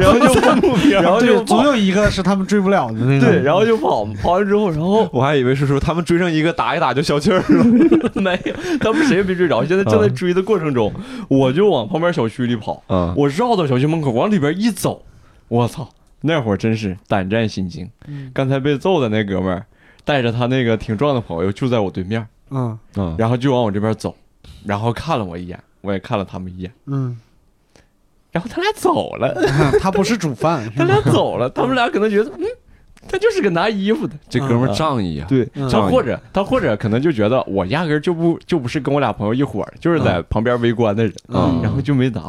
[0.00, 3.26] 然后就换目标，然后就总有一个是他们追不了的那个。
[3.26, 9.64] 对，然后就跑，跑完之后，然后我还以为是说他们追上一个打一打就消气儿了， 没有，他们谁也没追着。
[9.64, 10.92] 现在正在追的过程中，
[11.28, 12.82] 我就往旁边小区里跑。
[13.16, 15.02] 我绕到小区门口，往里边一走，
[15.48, 15.88] 我操，
[16.22, 17.88] 那会儿真是胆战心惊。
[18.32, 19.66] 刚才被揍的那哥们儿，
[20.04, 22.26] 带着他那个挺壮的朋友就在我对面。
[22.50, 22.78] 嗯。
[22.96, 24.14] 嗯，然后就往我这边走，
[24.64, 27.16] 然后看了我一眼，我也看了他们一眼，嗯，
[28.30, 29.34] 然后他俩走了，
[29.80, 32.44] 他不是主犯， 他俩走了，他们俩可能觉得，嗯，
[33.08, 42.22] 他就是个拿衣服的，这哥们仗义啊，对，他或者他或者可能就觉得我压根就不就不是跟我俩朋友一伙儿，就是在旁边围观的人，嗯，然后就没打，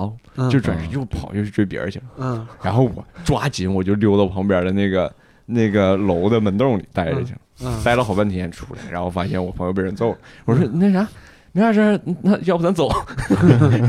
[0.50, 5.12] 就转身又跑又去追别人去了，嗯，然后我抓紧我就溜到旁边的那个
[5.46, 7.40] 那个楼的门洞里待着去了。
[7.84, 10.18] 待了好半天出来，然后发现我朋友被人揍了。
[10.46, 11.08] 我说那啥，
[11.52, 12.90] 没啥事，那要不咱走？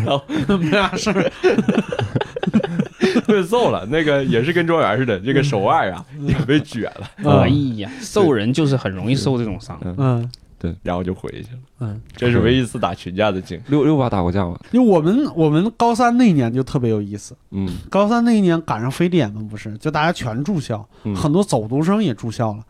[0.04, 0.22] 然后
[0.56, 1.32] 没啥事儿，
[3.26, 3.84] 被揍了。
[3.86, 7.10] 那个也是跟庄园似的，这个手腕啊也被撅了。
[7.24, 7.48] 哎
[7.78, 9.78] 呀，揍人就是很容易受这种伤。
[9.98, 11.58] 嗯，对，然后就回去了。
[11.80, 13.62] 嗯，这是唯一一次打群架的经历。
[13.66, 14.56] 六六把打过架吗？
[14.70, 17.36] 因为我们我们高三那一年就特别有意思。
[17.50, 19.76] 嗯，高三那一年赶上非典嘛，不是？
[19.78, 22.60] 就大家全住校，很多走读生也住校了。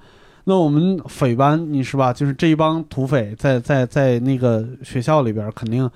[0.49, 2.13] 那我们匪班，你是吧？
[2.13, 5.91] 就是这一帮土匪在在在那个学校里边肯定，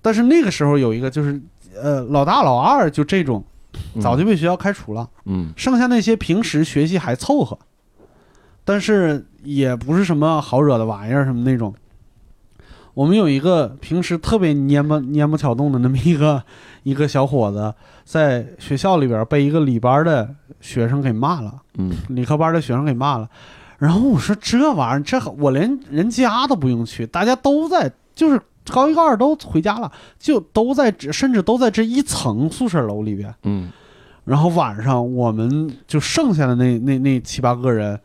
[0.00, 1.42] 但是那个时候有一个就是，
[1.74, 3.42] 呃，老大老二就这种，
[4.00, 5.10] 早就被学校开除了。
[5.24, 7.58] 嗯，剩下那些平时学习还凑合，
[8.64, 11.74] 但是也不是什么好惹的玩意儿什么那种。
[12.94, 16.40] 我们有一个平时特别蔫不蔫不巧动的那么一个
[16.84, 17.74] 一个小伙子，
[18.04, 21.60] 在学校里边被一个理班的学生给骂了。
[21.78, 23.28] 嗯，理科班的学生给骂了。
[23.82, 33.34] 然后我说这玩意儿，这我连人家都不用去，大家都在，就是高一高二都回家了，就都在，甚至都在这一层宿舍楼里边。
[33.42, 33.72] 嗯，
[34.24, 37.98] 然后晚上我们就剩下的那那那七八个人，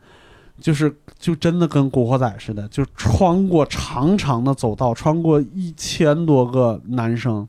[0.60, 7.46] 就是就真的跟古惑仔似的，就穿过长长的走道，穿过一千多个男生，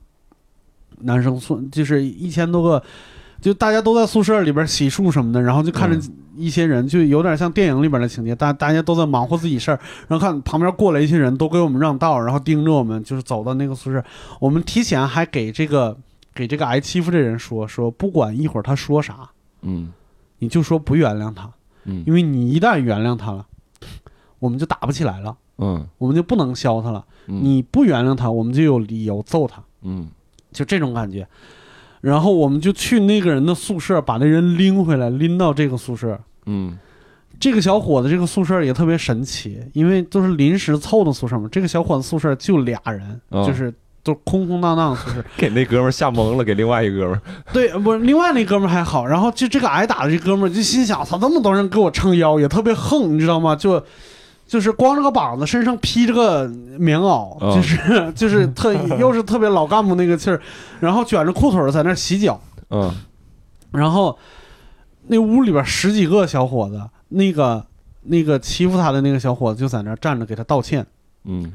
[0.99, 2.84] 男生宿，就是一千多个，
[3.41, 14.03] 就大家都在宿舍里边洗漱什么的，然后就看着一些人，就有点像电影里边的情节，大大家都在忙活自己事儿，然后看旁边过来一些人都给我们让道，然后盯着我们，就是走到那个宿舍，
[14.39, 15.97] 我们提前还给这个
[16.33, 19.29] 给这个挨欺负这人说说，不管一会儿他说啥，
[19.61, 19.91] 嗯，
[20.39, 21.49] 你就说不原谅他，
[21.85, 23.45] 嗯，因为你一旦原谅他了，
[24.39, 27.05] 我们就打不起来了，嗯，我们就不能削他了。
[27.25, 29.61] 你不原谅他，我们就有理由揍他。
[29.83, 30.09] 嗯，
[30.51, 31.27] 就这种感觉。
[32.02, 36.20] 然后我们就去那个人的宿舍，把那人拎回来，拎到这个宿舍。
[36.45, 36.78] 嗯，
[37.39, 41.47] 这个小伙子这个宿舍也特别神奇，因为都是临时凑的宿舍嘛。
[41.52, 45.24] 这个小伙子宿舍就俩人，就是都空空荡荡的宿舍。
[45.38, 47.22] 给那哥们儿吓懵了，给另外一哥们儿。
[47.52, 49.06] 对，不是另外那哥们儿还好。
[49.06, 53.56] 然后就这个挨打的这哥们儿就心想：操，这么多人给我撑腰，也特别横，你知道吗？
[53.56, 53.84] 就。
[54.50, 56.47] 就是光着个膀子，身上披着个
[56.80, 60.41] 棉袄，就是 就是 特又是特别老干部那个气儿，
[60.80, 62.41] 然后卷着裤腿在那洗脚，
[62.72, 62.91] 嗯，
[63.72, 64.18] 然后
[65.08, 67.64] 那屋里边十几个小伙子，那个
[68.02, 70.84] 那个欺负他的那个小伙子就在那站着给他道歉，
[71.26, 71.54] 嗯，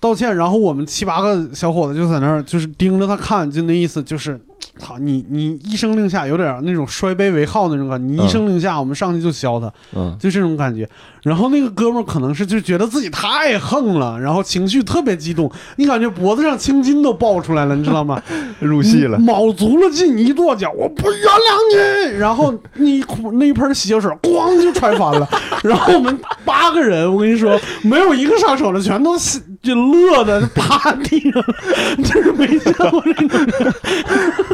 [0.00, 4.40] 道歉，然后我们七八个小伙子就在那儿就是盯着他看，就那意思就是。
[4.78, 5.24] 操你！
[5.28, 8.04] 你一声令下，有点那种摔杯为号那种感觉。
[8.04, 10.88] 你一声令下，我们上去就削他，嗯，就这种感觉。
[11.22, 18.20] 然后那个哥们儿可能是就觉得自己太横了，然后情绪特别激动，你感觉脖子上青筋都爆出来了，你知道吗？
[18.58, 22.18] 入戏了，卯足了劲，一跺脚，我不原谅你。
[22.18, 22.86] 然后那
[23.32, 25.28] 那一盆洗脚水咣就踹翻了。
[25.62, 29.16] 然后我们八个人，我跟你说，没有一个上手的，全都
[29.62, 31.44] 就乐的趴地上，
[32.02, 33.46] 就是没见过这种。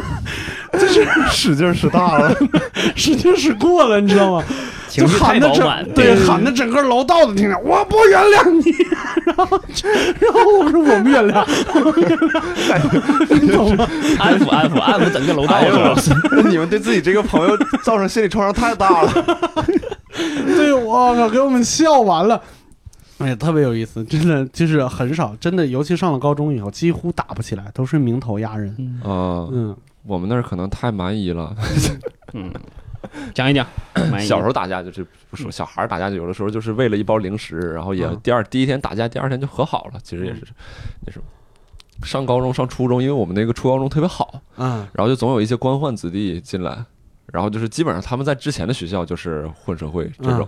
[0.73, 2.35] 就是 使劲使大了，
[2.95, 4.43] 使劲使过了，你知道吗？
[4.89, 8.73] 就喊的整对喊的整个楼道都听见，我不原谅你。
[9.23, 9.61] 然后
[10.19, 11.45] 然后我说我们原谅，
[13.39, 13.87] 你懂吗？
[14.17, 15.61] 安抚安抚安抚整个楼道
[15.95, 16.49] 是吧？
[16.49, 19.11] 你们对自己这个朋友造成心理创伤太大了。
[20.57, 22.41] 对，我靠，给我们笑完了。
[23.19, 28.69] 哎，特别有意思，真的就是很少，真的，尤其上了高中以后，几乎打不起来，都是名头压人。
[29.03, 29.75] 啊，嗯。
[30.03, 31.55] 我们那儿可能太蛮夷了，
[32.33, 32.51] 嗯，
[33.33, 33.65] 讲一讲，
[34.19, 40.41] 小时候打架就是不说，小孩打架有的时候就是为了一包零食，然后也第二第一天打架，第二天就和好了，其实也是
[41.05, 41.25] 那什么。
[42.03, 46.85] 上高中上初中，因为我们那个初高中特别好，嗯，然后就总有一些官宦子弟进来。
[47.31, 50.47] 然后就是基本上他们在之前的学校就是混社会这种，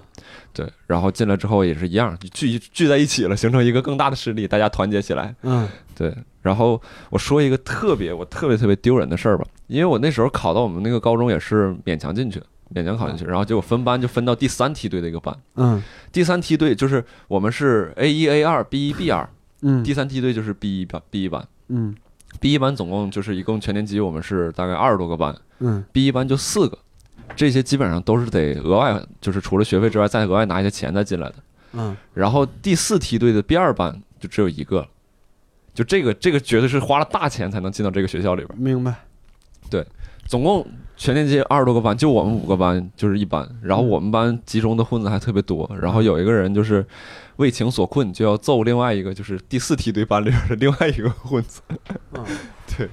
[0.53, 6.15] 对，然后进来之后也是一样，聚聚在一起了，形成一个更大的势力，大家团结起来，嗯，对。
[6.41, 12.41] 然后我说一个特别我特别特别丢人的事儿吧，因为我那时候考到我们那个高中也是勉强进去，
[12.73, 19.29] 勉强考进去，然后结果分班就分到第三梯队的一个班，嗯，第三梯队就是我们是 A 一 A 二 B 一 B 二，
[19.61, 21.95] 嗯，第三梯队就是 B 一班 B 一班，嗯
[22.39, 26.77] ，B 一班总共就是一共全年级我们是大概二十多个班，嗯，B 一班就四个。
[27.33, 31.35] 这些基本上都是得额外，就是除了学费之外，再额外拿一些钱再进来的。
[31.73, 34.85] 嗯，然后第四梯队的 B 二班就只有一个，
[35.73, 38.59] 就这个这个绝对是花了大钱才能进到这个学校里边。
[38.59, 38.93] 明白。
[39.69, 39.85] 对，
[40.25, 40.67] 总共
[40.97, 43.47] 全年级二十多个班，就我们五个班就是一班。
[43.61, 45.69] 然后我们班集中的混子还特别多。
[45.81, 46.85] 然后有一个人就是
[47.41, 51.61] 为情所困，就要揍另外一个就是第四梯队班里边的另外一个混子。
[52.13, 52.23] 嗯，
[52.77, 52.87] 对。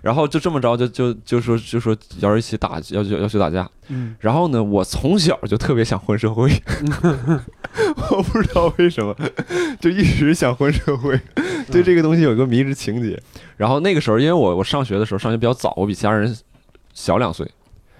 [0.00, 3.68] 然后就这么着，就就就说就说要一起打，要要要去打架。
[3.88, 4.16] 嗯。
[4.18, 6.50] 然后呢，我从小就特别想混社会，
[8.10, 9.14] 我不知道为什么，
[9.80, 11.20] 就一直想混社会，
[11.70, 13.20] 对这个东西有一个迷之情节。
[13.56, 16.36] 然后那个时候，因为我我上学的时候上学比较早，我比其他人
[16.94, 17.48] 小两岁。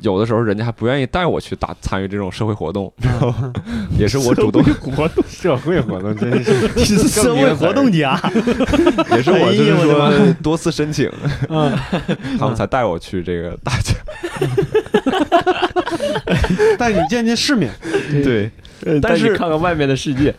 [0.01, 2.93] 有的时候人家还不愿意带我去打参与这种社会活动，
[3.97, 8.21] 也是我主动活动社会活动，真是 社会活动家，
[9.11, 11.09] 也是我就是说多次申请，
[12.39, 13.95] 他们才带我去这个打架，
[16.77, 17.71] 带你见见世面，
[18.25, 18.51] 对，
[19.01, 20.35] 但是看看外面的世界，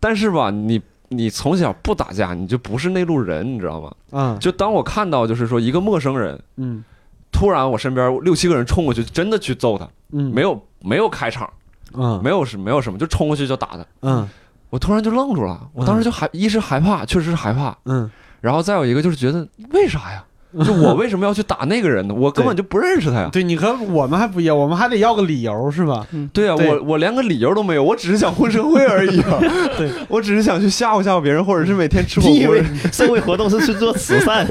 [0.00, 3.92] 但是吧，你你从小不打架，你就不是那路人，你知道吗？
[4.18, 6.82] 啊，就当我看到就是说一个陌生人，嗯。
[7.32, 9.88] 突然，我身边六七个人冲过去，真的去揍他。
[10.12, 11.50] 嗯，没有没有开场，
[11.94, 13.86] 嗯，没有什没有什么，就冲过去就打他。
[14.02, 14.28] 嗯，
[14.70, 17.76] 我突然就愣住了，我当时就害，一是害怕，确实是害怕。
[17.86, 18.08] 嗯，
[18.40, 20.24] 然后再有一个就是觉得为啥呀？
[20.64, 22.14] 就我为什么要去打那个人呢？
[22.14, 23.28] 我根本就不认识他呀。
[23.32, 26.06] 对你和我们还不一样，我们还得要个理由是吧？
[26.32, 29.38] 对呀，我我连个理由都没有，我只是想混社会而已啊。
[29.78, 32.36] 对， 我只是想去吓唬吓唬别人，或者是每天吃火锅。
[32.36, 34.46] 以为社会活动是去做慈善，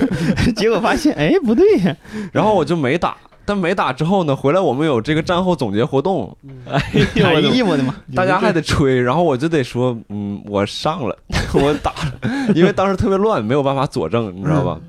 [0.56, 1.95] 结果发现哎不对呀。
[2.32, 3.16] 然后我就没打。
[3.43, 6.38] 但没打之后呢，回来我们有这个战后总结活动，
[6.70, 7.93] 哎呦我的妈！
[8.16, 11.18] 大家还得吹，然后我就得说，嗯，我上了，
[11.56, 14.80] 我打了，因为当时特别乱，没有办法佐证，你知道吧？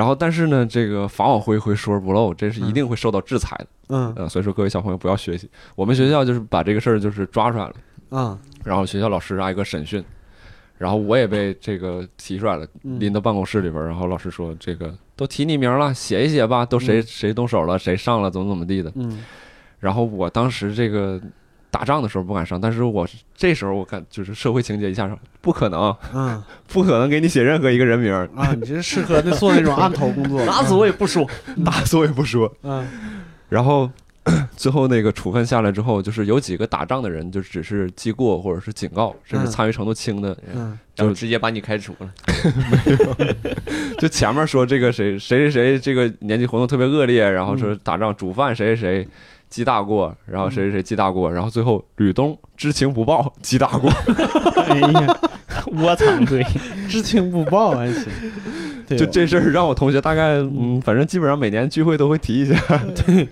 [0.00, 3.66] 然后但是呢，这个法网恢恢，疏而不漏，这是一定会受到制裁的。
[3.90, 5.46] 嗯，呃，所以说各位小朋友不要学习。
[5.76, 7.74] 我们学校就是把这个事儿就是抓出来了。
[8.12, 10.02] 嗯，然后学校老师挨个审讯，
[10.78, 18.90] 然后我也被这个提出来了，拎到办公室里边，然后老师说这个都提你名了，写一写吧，都谁谁动手了，谁上了，怎么怎么地的。
[18.94, 19.22] 嗯，
[19.80, 21.20] 然后我当时这个。
[21.70, 31.24] 打仗的时候不敢上，但是我这时候我看就是社会情节一下上，不可能，嗯，不可能给你写任何一个人名啊，你这适合那做那种案头工作， 打死我也不说，
[31.64, 32.86] 打死我也不说，嗯，
[33.48, 33.88] 然后
[34.56, 42.10] 最后那个处分下来之后，就是有几个打仗的人就只是记过或者是警告，甚至参与程度轻的，嗯，就直接把你开除了，
[42.70, 49.08] 没有， 就前面说这个谁谁谁谁这个年纪活动特别恶劣，然后说打仗主犯谁谁谁。
[49.50, 53.90] 记大过，然后谁谁谁记大过，然后最后吕东知情不报 记大过。
[54.64, 55.18] 哎呀，
[55.72, 56.42] 窝藏罪，
[56.88, 58.06] 知情不报还行。
[58.96, 62.56] 就这事儿让我同学大概嗯，反正基本上每年聚会都会提一下。
[63.06, 63.28] 对，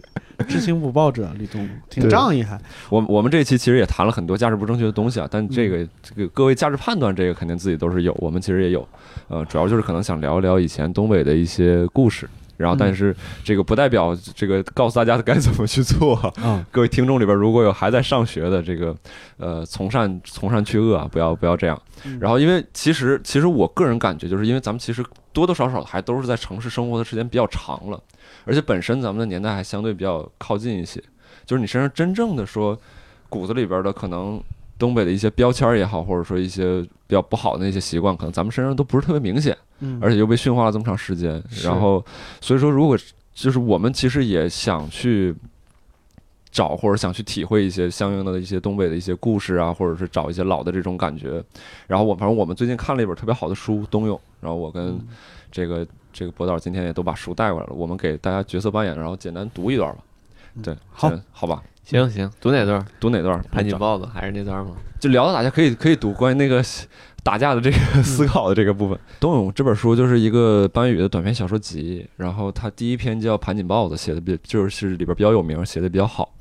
[0.47, 2.57] 知情不报者吕东挺仗义还。
[2.91, 8.87] 我我们这期其实也谈了很多价值不正确的东西啊，但这个这个各位价值判断这个肯定自己都是有，我们其实也有。
[9.27, 12.29] 呃，主要就是可能想聊一聊以前东北的一些故事。
[12.59, 16.67] 然后，但是这个不代表这个告诉大家该怎么去做啊！
[16.71, 18.95] 各位听众里边如果有还在上学的，这个
[19.37, 21.81] 呃，从善从善去恶啊，不要不要这样。
[22.21, 25.03] 然后，因为其实其实我个人感觉，就是因为咱们其实
[25.33, 28.03] 多多少少还都是在城市生活的时间比较长了，
[28.45, 31.03] 而且本身咱们的年代还相对比较靠近一些，
[31.47, 32.77] 就是你身上真正的说
[33.29, 34.43] 骨子里边的可能。
[34.79, 42.05] 东北的一些标签也好，或者说一些比较不好的那些习惯，可能咱们身上都不是特别明显，嗯，而且又被驯化了这么长时间，然后，
[42.41, 42.97] 所以说，如果
[43.35, 45.35] 就是我们其实也想去
[46.51, 51.43] 找或者想去体会一些相应的一些东北的一些故事啊，或者是找一些老的这种感觉，
[51.87, 54.99] 然后我反正我们最近看了一本特别好的书《冬泳》，然后我跟
[55.51, 60.03] 这个这个博导今天也都把书带过来了，我们给大家角色扮演，然后简单读一段吧，
[60.63, 61.63] 对，好，好吧。
[61.89, 62.87] 行行，读哪段？
[63.01, 63.43] 读哪段？
[63.51, 64.73] 盘锦豹子还是那段吗？
[65.01, 66.63] 就聊到打架，可以可以读关于那个
[67.23, 68.99] 打架的这个思考的这个部分。
[69.19, 76.35] 冬泳这本书就是一个班宇的短篇小说集，然后他第一篇叫盘锦豹子，写的比就是里边比较有名，写的比较好。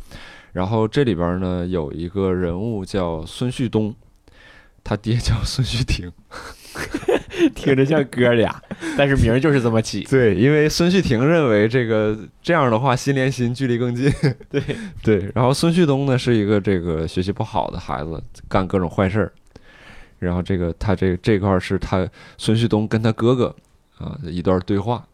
[0.51, 3.95] 然后这里边呢有一个人物叫孙旭东，
[4.83, 6.11] 他爹叫孙旭婷。
[7.55, 8.53] 听着像哥俩，
[8.97, 10.03] 但是名儿就是这么起。
[10.09, 14.11] 对，因为孙旭婷认为这个这样的话心连心，距离更近。
[14.49, 14.61] 对
[15.03, 19.31] 对，然后孙旭东呢是一个这个学习不好的孩子，干各种坏事儿。
[20.19, 22.07] 然后这个他这这块是他
[22.37, 23.55] 孙旭东跟他哥哥
[23.99, 25.05] 啊一段对话。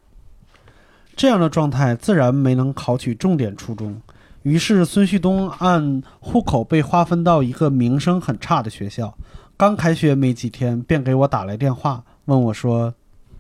[1.16, 4.02] 这样的状态自然没能考取重点初中，
[4.44, 9.16] 于是孙旭东按户口被划分到一个名声很差的学校。
[9.56, 12.94] 刚开学没几天，便给我打来电话，问我说：“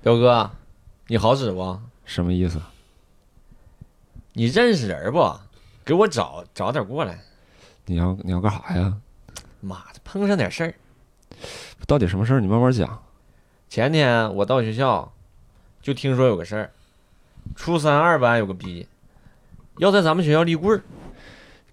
[0.03, 0.51] 彪哥，
[1.07, 1.79] 你好使不？
[2.03, 2.61] 什么意思？
[4.33, 5.39] 你认识人不？
[5.85, 7.17] 给我找找点过来。
[7.85, 8.97] 你要你要干啥呀？
[9.61, 10.75] 妈的，碰上点事儿。
[11.87, 12.41] 到底什么事儿？
[12.41, 13.01] 你慢慢讲。
[13.69, 15.13] 前天我到学校，
[15.81, 16.71] 就听说有个事儿，
[17.55, 18.85] 初三二班有个逼，
[19.77, 20.83] 要在咱们学校立棍儿。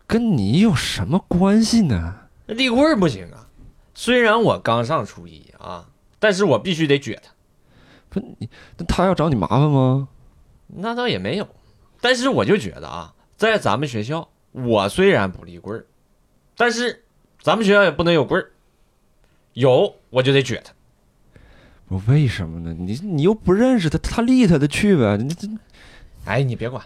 [0.07, 2.29] 跟你有什么关系呢？
[2.47, 3.49] 立棍儿不行啊。”
[3.95, 5.90] 虽然我刚上初一啊，
[6.21, 7.33] 但是我必须得撅他。
[8.09, 10.09] 不，你那他要找你麻烦吗？
[10.69, 11.49] 那倒也没有，
[12.01, 15.87] 但是我就觉得啊，在咱们学校，我虽然不立棍儿，
[16.57, 17.05] 但是
[17.41, 18.53] 咱们学校也不能有棍儿，
[19.55, 20.73] 有我就得撅他。
[21.89, 22.73] 我为什么呢？
[22.79, 25.17] 你你又不认识他，他立他的去呗。
[25.17, 25.49] 你这，
[26.25, 26.85] 哎，你别管，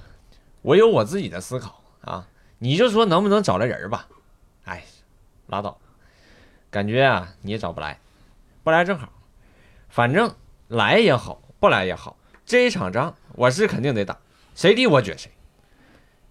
[0.62, 2.26] 我有我自己的思考啊。
[2.58, 4.08] 你就说能不能找来人吧？
[4.64, 4.84] 哎，
[5.48, 5.78] 拉倒。
[6.70, 7.98] 感觉啊，你也找不来，
[8.62, 9.12] 不来正好，
[9.94, 10.28] 反正
[10.66, 14.18] 来也好，不来也好，这一场仗我是肯定得打，
[14.52, 15.30] 谁敌我撅谁，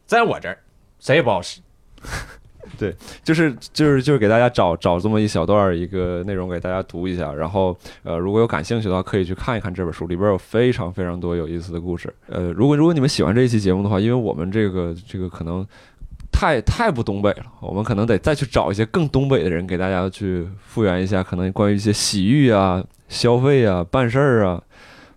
[0.05, 0.59] 在我这儿
[0.99, 1.61] 谁也不好使。
[2.78, 2.93] 对，
[3.24, 12.14] 就是就是就是给大家找找这么一小段一个内容给大家读一下，然后呃，如果有感兴趣的话，可以去看一看这本书，里边有非常非常多有意思的故事。
[12.28, 15.66] 呃，如果如果你们喜欢这一期节目的话，因为我们这个这个可能。
[16.34, 24.61] 太太不东北了，我们可能得再去找一些更东北的人，给大家去复原一下，可能关于一些洗浴啊、消费啊、办事儿啊，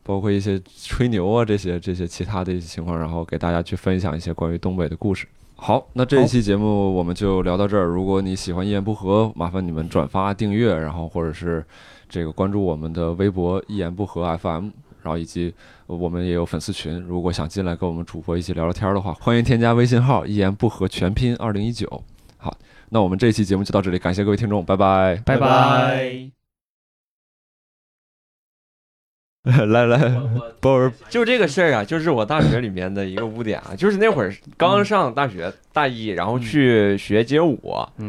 [0.04, 5.26] 包括一些吹牛啊这些这些其他的一些情况，然后给大家去分享一些关于东北的故事。
[5.56, 7.86] 好，那这一期节目我们就聊到这儿。
[7.86, 11.64] 如果你喜欢一言不合，麻烦你们转发、订阅，然后或者是
[12.08, 14.68] 这个关注我们的微博“一言不合 FM”。
[15.06, 15.54] 然后以及
[15.86, 22.02] 我们也有粉丝群，如果想进来跟我们主播一起聊聊天的话，欢迎添加微信号“一言不合全拼二零一九”。
[22.36, 26.28] 好，那我们这期节目就到这里，感谢各位听众，拜拜，拜拜。
[29.44, 30.20] 来 来，
[30.60, 37.62] 波儿，就这个事儿啊，就是我大学里面的一个污点啊，就是那会儿刚上大学大一，然后去学街舞，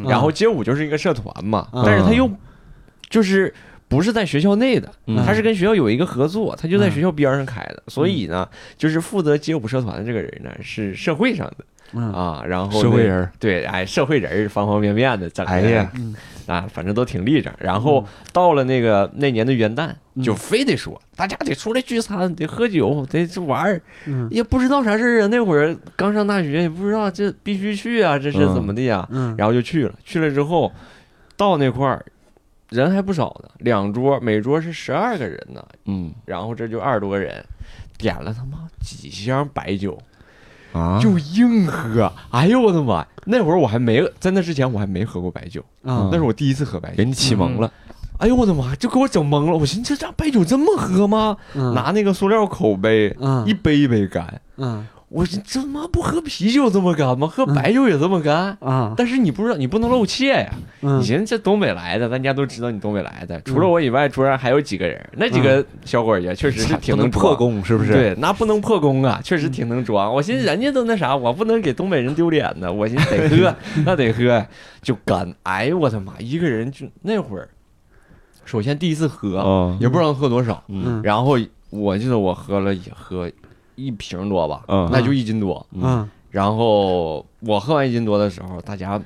[0.08, 2.28] 然后街舞就是一个社团嘛，但是他又
[3.08, 3.54] 就是
[3.88, 4.92] 不是在学校内的，
[5.26, 15.92] 他是跟学校有一个合作，他就在学校边上开的，所以呢，就是负责街舞社团的这个人呢是社会上的啊，然后社会人对，哎，社会人方方面面的，哎呀。
[16.48, 17.52] 啊，反正都挺立正。
[17.60, 19.92] 然后到了那个那年的元旦，
[20.24, 23.82] 就非得说大家得出来聚餐，得喝酒，得玩儿。
[24.32, 25.28] 也不知道啥事儿啊。
[25.28, 29.06] 那会儿刚上大学，也不知道这必须去啊，这是怎么的呀？
[29.38, 29.94] 然后就去了。
[30.06, 30.72] 去了之后，
[31.36, 32.06] 到那块儿
[32.70, 35.63] 人还不少呢，两桌，每桌是十二个人呢。
[35.86, 37.43] 嗯，然后这就二十多个人，
[37.97, 39.97] 点了他妈几箱白酒。
[40.74, 40.99] 啊！
[41.01, 43.03] 就硬喝，哎呦我的妈！
[43.26, 47.72] 那会儿我还没在那之前我还没喝过白酒啊，那是我第一次喝白酒，给你启蒙了。
[48.18, 48.76] 哎呦我的妈！
[48.76, 49.57] 就给我整懵了。
[49.57, 51.38] 我寻思这咋白酒这么喝吗？
[51.53, 53.15] 拿那个塑料口杯，
[53.45, 54.41] 一杯一杯干。
[54.57, 54.86] 嗯。
[55.10, 57.28] 我这妈不喝啤酒这么干吗？
[57.28, 58.93] 喝白酒也这么干啊！
[58.97, 60.53] 但是你不知道，你不能露怯呀。
[60.82, 63.39] 你寻思这东北来的，咱家都知道你东北来的。
[63.41, 67.93] 除了我以外，桌上还有几个人，那几个小伙也确实是 挺能破功，是不是？
[67.93, 70.14] 对，那不能破功啊，确实挺能装。
[70.14, 72.72] 我寻思人家都那啥，我不能给东北人丢脸呢。
[72.72, 73.55] 我寻思得喝，
[73.86, 74.45] 那得喝，
[74.82, 75.34] 就干。
[75.43, 76.16] 哎呦我的妈！
[76.20, 77.47] 一个人就那会儿，
[78.43, 80.62] 首先第一次喝，也不知道喝多少。
[80.68, 80.99] 嗯。
[81.01, 81.39] 然后
[81.70, 83.32] 我记得我喝了也喝。
[83.78, 88.99] 一瓶多吧，嗯，那就一斤多，嗯，然后我喝完一斤多的时候，大家，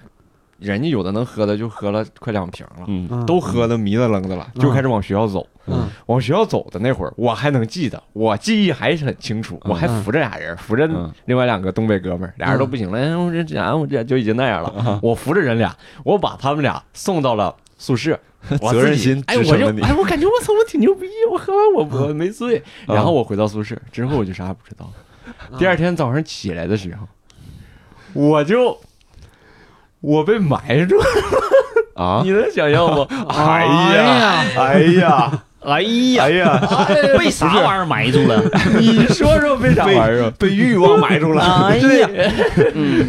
[0.57, 10.89] 人家有的能喝的就喝了快两瓶了，嗯，都喝的迷了愣的了，就开始往学校走，嗯，往学校走的那会儿，我还能记得，我记忆还是很清楚，我还扶着俩人，扶着
[11.25, 18.17] 另外两个东北哥们儿，俩人都不行了，哎， 我这俺我这就已经那样了，我扶着人俩，我把他们俩送到了宿舍。
[18.71, 19.81] 责任心支撑了你。
[19.81, 21.07] 哎，我感觉我操，我挺牛逼！
[21.31, 24.91] 我喝完我 我没醉，然后我回到宿舍之后，我就啥也不知道。
[25.57, 27.07] 第二天早上起来的时候，
[28.13, 28.79] 我就
[30.01, 31.05] 我被埋住了
[31.95, 32.21] 啊！
[32.25, 33.05] 你能想象吗？
[33.29, 33.65] 哎
[33.95, 35.43] 呀，哎呀！
[35.61, 36.59] 哎呀，哎呀，
[37.17, 38.41] 被啥玩意儿埋住了？
[38.79, 40.31] 你说说被啥玩意儿？
[40.31, 41.43] 被欲望埋住了。
[41.43, 42.09] 哎呀，
[42.73, 43.07] 嗯，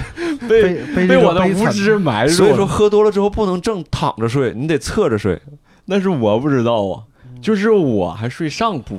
[0.49, 0.75] 被
[1.07, 2.37] 被我的无知埋住了。
[2.37, 5.41] 所以说，喝多了之后不能正躺着睡，你得侧着睡。
[5.87, 7.03] 那是我不知道啊，
[7.41, 8.99] 就是我还睡上铺，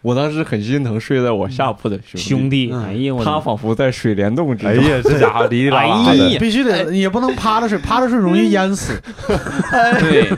[0.00, 2.72] 我当时很心疼睡在我下铺的兄弟。
[2.72, 4.70] 哎呀，他仿佛在水帘洞之中。
[4.70, 8.92] 哎呀，这家伙离拉拉的，必须得也不能趴着睡，趴着睡容易淹死。
[9.98, 10.30] 对。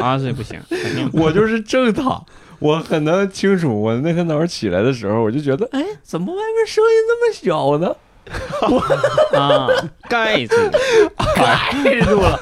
[0.00, 0.58] 啊，这不行！
[1.12, 2.24] 我就是正躺，
[2.58, 3.80] 我很能清楚。
[3.80, 7.94] 我那天早上起来的时候，我就觉得，哎，怎么外面声音那么小呢？
[9.36, 9.66] 啊，
[10.08, 10.54] 盖住，
[11.34, 12.38] 盖住了。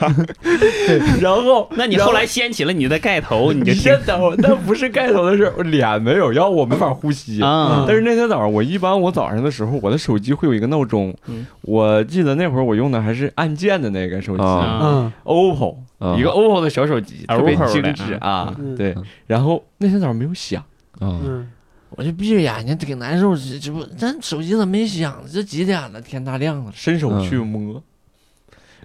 [1.21, 7.85] 然后，那你后来掀起了你的盖头，你就先等会那不是盖头的事，我脸没有，要我没法呼吸啊。
[7.87, 11.15] 但是那天早上，我一般我早上的时候，我的手机会有一个闹钟。
[11.63, 15.77] 我记得那会儿我用的还是按键的那个手机，嗯，OPPO，
[16.19, 18.55] 一个 OPPO 的小手机，特别精致啊。
[18.77, 18.95] 对，
[19.27, 20.63] 然后那天早上没有响，
[21.01, 21.49] 嗯。
[21.91, 23.37] 我就闭着眼睛，挺难受。
[23.37, 25.23] 这这不，咱手机怎么没响？
[25.33, 26.01] 这几点了？
[26.01, 27.83] 天大亮了，伸手去摸，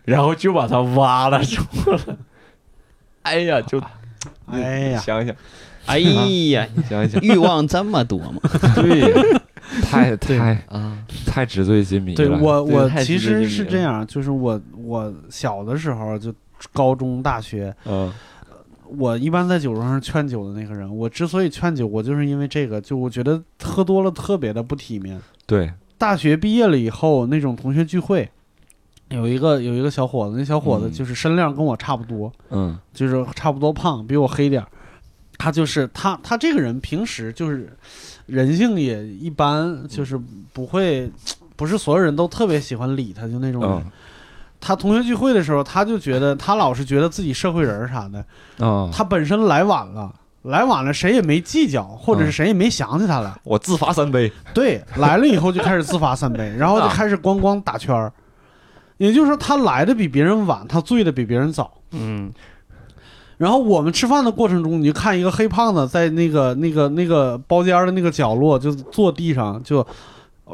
[0.06, 1.99] 然后就把它挖了出来。
[3.24, 3.82] 哎呀，就，
[4.47, 5.36] 哎呀，想想，
[5.86, 8.41] 哎呀， 你想想，欲望这么多吗？
[8.76, 9.14] 对，
[9.82, 12.18] 太太啊，太纸醉金迷了。
[12.18, 16.34] 对我，我其实是这样，就是我我小的时候就
[16.74, 18.12] 高中、大学，嗯。
[18.88, 25.20] 我一般在酒桌上劝酒的那个人，我之所以劝酒，我就是因为这个，就我觉得喝多了特别的不体面。
[25.46, 28.30] 对，大学毕业了以后，那种同学聚会，
[29.10, 34.68] 有一个有一个小伙子，那小伙子就是身量跟我差不多，嗯，就是差不多胖，比我黑点儿。
[35.38, 37.76] 他就是他，他这个人平时就是
[38.28, 40.18] 人性也一般，就是
[40.54, 41.12] 不会，
[41.56, 43.84] 不是所有人都特别喜欢理他，就那种人。
[44.66, 48.89] 他同学聚会的时候，他就觉得他老是觉得自己社会人啥的啊。
[48.93, 50.09] 他本身来晚了，
[50.43, 53.34] 来晚了谁也没计较，或者是谁也没想起他来。
[53.43, 54.32] 我自罚三杯。
[54.53, 58.14] 对，来了以后就开始自罚三杯， 然后就开始咣咣打圈儿。
[58.97, 61.70] 也就是说，他来的比别人晚，他醉的比别人早。
[61.91, 62.32] 嗯。
[63.38, 69.86] 然后我们吃饭的过程中，你就看一个黑胖子在那个那个那个包间的那个角落，就坐地上就。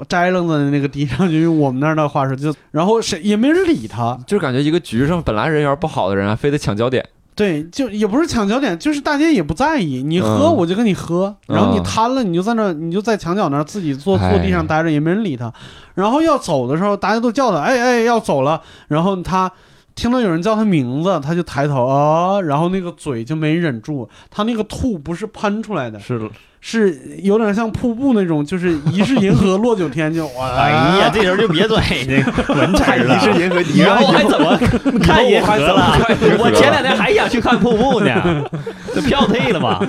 [0.08, 7.06] 摘楞在那个地上，就用我们那儿的话说，就然后谁也没人理他，就感觉一个局上本来人缘不好的人，非得抢焦点。
[7.36, 15.50] 对，就也不是抢焦点，就是大家也不在意，你喝我就跟你喝，然后你瘫了，你就在那，你就在墙角那儿自己坐坐地上待着，也没人理他。
[15.96, 18.62] 然后要走的时候，大家都叫他，哎哎，要走了。
[18.90, 19.50] 然后他
[19.96, 26.30] 听到有人叫他名字，他就抬头啊，然后那个嘴就没忍住，他那个吐不是喷出来的，是
[26.62, 30.50] 是有点像瀑布那种，就是疑是银河落九天就 哇！
[30.58, 33.16] 哎呀，这时候就别拽这文采 了。
[33.16, 34.58] 疑是银河，然后还怎么
[35.02, 35.98] 看银河了？
[36.38, 38.44] 我前两天还想去看瀑布呢，
[38.94, 39.82] 这票退了吧？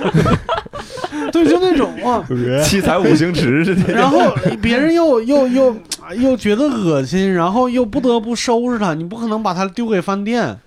[1.31, 2.23] 对，就那种哇，
[2.63, 3.93] 七彩五星池似的。
[3.93, 5.75] 然后别人又又又
[6.17, 10.57] 又觉得恶心，然后又不得不收拾他，你不可能把他丢给饭店。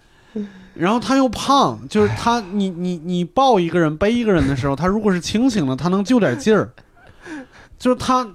[0.75, 6.71] 然后他又胖，就是他，你你你抱一个人背一个人的时候，他如果是清醒的，他能就点劲儿，
[7.79, 8.27] 就是他。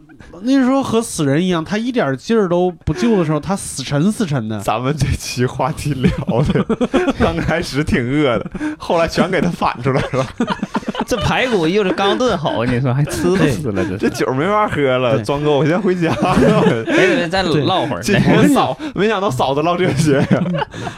[0.41, 4.59] 那时候和死人一样，他一点劲儿都不救的时候，他死沉死沉的。
[4.59, 6.11] 咱们这期话题聊
[6.43, 6.65] 的，
[7.19, 8.45] 刚开始挺饿的，
[8.77, 10.25] 后来全给他反出来了。
[11.07, 13.83] 这排骨又是刚炖好，你说还吃不死了？
[13.83, 16.13] 这这酒没法喝了，庄哥，我先回家。
[16.85, 18.03] 得再唠会儿。
[18.37, 20.23] 我嫂，没想到嫂子唠这些。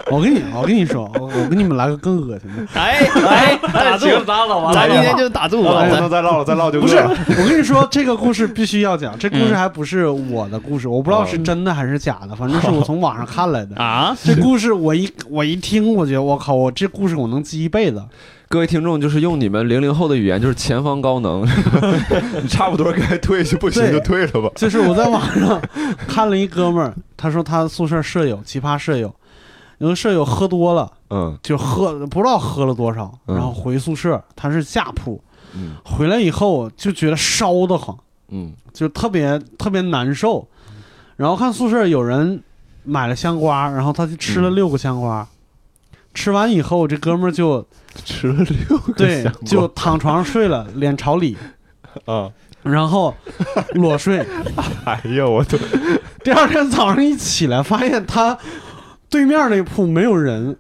[0.10, 2.80] 我跟你，我跟你说，我我给你们来个更恶心的。
[2.80, 4.06] 哎哎，打住，
[4.74, 6.98] 咱今天就打住了，不能再唠了，再唠就不是。
[6.98, 9.11] 我跟你说，这个故事必须要讲。
[9.18, 14.16] 这故事还不是我的故事，我不知道是真的还是假的，反正是我从网上看来的 啊。
[14.24, 18.04] 这故事我一我一听，我觉得我靠，我这故事我能记一辈子。
[18.52, 21.48] 各位听众，就是用你们零零后的语言，就是前方高能，
[22.42, 24.50] 你差不多该退就，不行就退了吧。
[24.56, 25.62] 就是我在网上
[26.06, 29.16] 看了一哥们儿，他说他宿舍舍友奇葩舍友，
[29.78, 35.24] 有个舍友喝多了，嗯，就喝不知道喝了多少，然后回宿舍，他是下铺，
[35.56, 37.98] 嗯，回来以后就觉得烧得慌。
[38.32, 40.48] 嗯，就特别特别难受，
[41.18, 42.42] 然后看宿舍有人
[42.84, 45.28] 买了香瓜，然后他就吃了六个香瓜，
[46.14, 47.66] 吃完以后这哥们儿就
[48.06, 51.38] 吃了六个，对，就躺床上睡了， 脸朝里，
[52.06, 52.32] 啊，
[52.64, 53.14] 然后
[53.74, 54.26] 裸睡。
[54.86, 55.58] 哎呀，我都
[56.24, 58.38] 第二天早上一起来，发现他
[59.10, 60.56] 对面那铺没有人，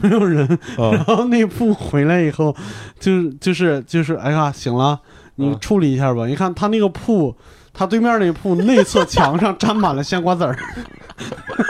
[0.00, 0.46] 没有人，
[0.76, 2.54] 然后那铺回来以后，
[3.00, 5.00] 就就是就是，哎呀，醒了。
[5.36, 6.26] 你处理一下吧。
[6.26, 7.36] 你看他那个铺，
[7.72, 10.58] 他对面那铺 内侧墙上沾满了香瓜子儿，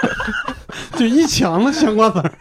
[0.97, 2.33] 就一墙的香瓜子儿。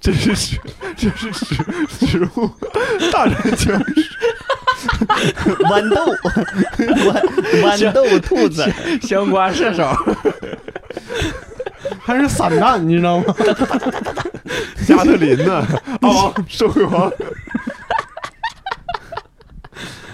[0.00, 0.58] 这是食，
[0.96, 1.56] 这是食
[1.88, 2.50] 食物
[3.10, 4.10] 大战僵尸。
[5.64, 6.12] 豌豆，
[7.62, 8.68] 豌豌豆兔子，
[9.00, 9.88] 香瓜射手，
[12.00, 13.24] 还是散弹，你知道吗？
[14.86, 15.66] 加特林呢？
[16.00, 17.10] 阿王，社会王。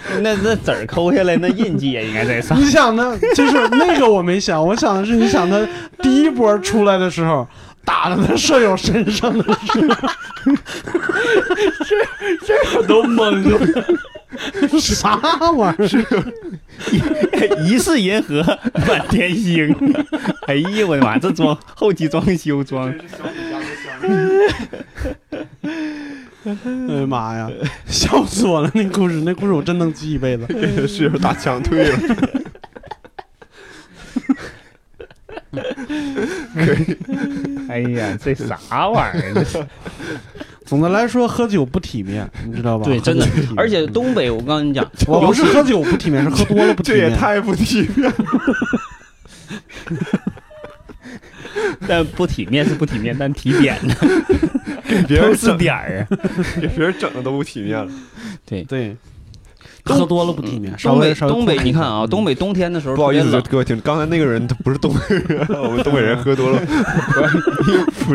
[0.21, 2.59] 那那籽儿抠下来，那印记也应该在上。
[2.59, 5.67] 你想的，就是那个我没想，我想的是，你想他
[6.01, 7.47] 第一波出来的时候，
[7.85, 10.11] 打了他舍友身上的时候，
[11.85, 11.95] 这
[12.45, 13.59] 这我都懵了，
[14.79, 15.15] 啥
[15.51, 17.63] 玩意儿？
[17.65, 18.43] 疑似银河
[18.87, 19.75] 满天星。
[20.47, 22.93] 哎呀，我的妈，这装后期装修装。
[26.45, 26.51] 哎
[26.95, 27.49] 呀妈呀！
[27.87, 28.71] 笑死我了！
[28.73, 30.87] 那故事，那故事我真能记一辈子。
[30.87, 31.99] 室友打枪退了。
[36.53, 36.97] 可以。
[37.67, 39.45] 哎呀，这啥玩意儿？
[40.65, 42.85] 总的来说，喝酒不体面，你知道吧？
[42.85, 43.27] 对，真的。
[43.57, 47.01] 而且东北，我跟你讲，我不是喝酒不体面，是喝多了不体面。
[47.01, 48.15] 这也太不体面了。
[51.87, 53.93] 但不体面是不体面，但体点呢？
[55.07, 56.17] 别人是点儿啊，
[56.61, 57.91] 给别人整的都不体面了。
[58.45, 58.95] 对对，
[59.83, 60.73] 喝多了不体面。
[60.81, 66.61] 东北东北，你看啊，东北冬天的时候，不好意思，各位听，刚才那个人他不是东北人， 我们东北人喝多了，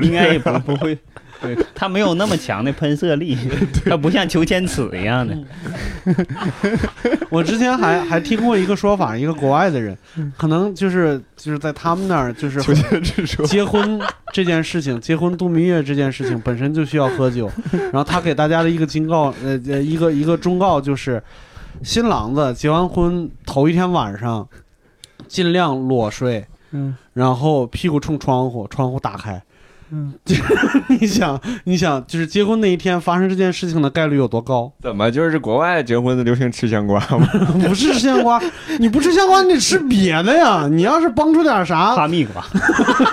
[0.02, 0.97] 应该也不不会。
[1.45, 3.37] 对，它没有那么强的喷射力，
[3.87, 5.37] 它不像裘千尺一样的。
[7.31, 9.97] 我之前还还听过一个说法，一个国外的人，
[10.37, 12.61] 可能就是就是在他们那儿，就是
[13.47, 14.01] 结婚
[14.33, 17.51] 这件事情，结婚度蜜月这件事情本身就需要喝酒。
[17.73, 21.23] 然后他给大家的一个警告，呃呃，一个一个忠告就是，
[21.83, 24.47] 新郎子结完婚头一天晚上，
[25.27, 29.43] 尽量裸睡，嗯，然后屁股冲窗户，窗户打开。
[29.97, 30.12] 嗯，
[30.99, 34.73] 你想，你想，就是结婚那一天发生这件事情的概率有多高？
[34.83, 37.29] 怎么就是国外结婚的流行吃香瓜吗？
[37.62, 38.43] 不是吃香瓜，
[38.81, 40.66] 你不吃香瓜，你得吃别的呀。
[40.69, 42.43] 你要是崩出点啥，哈密瓜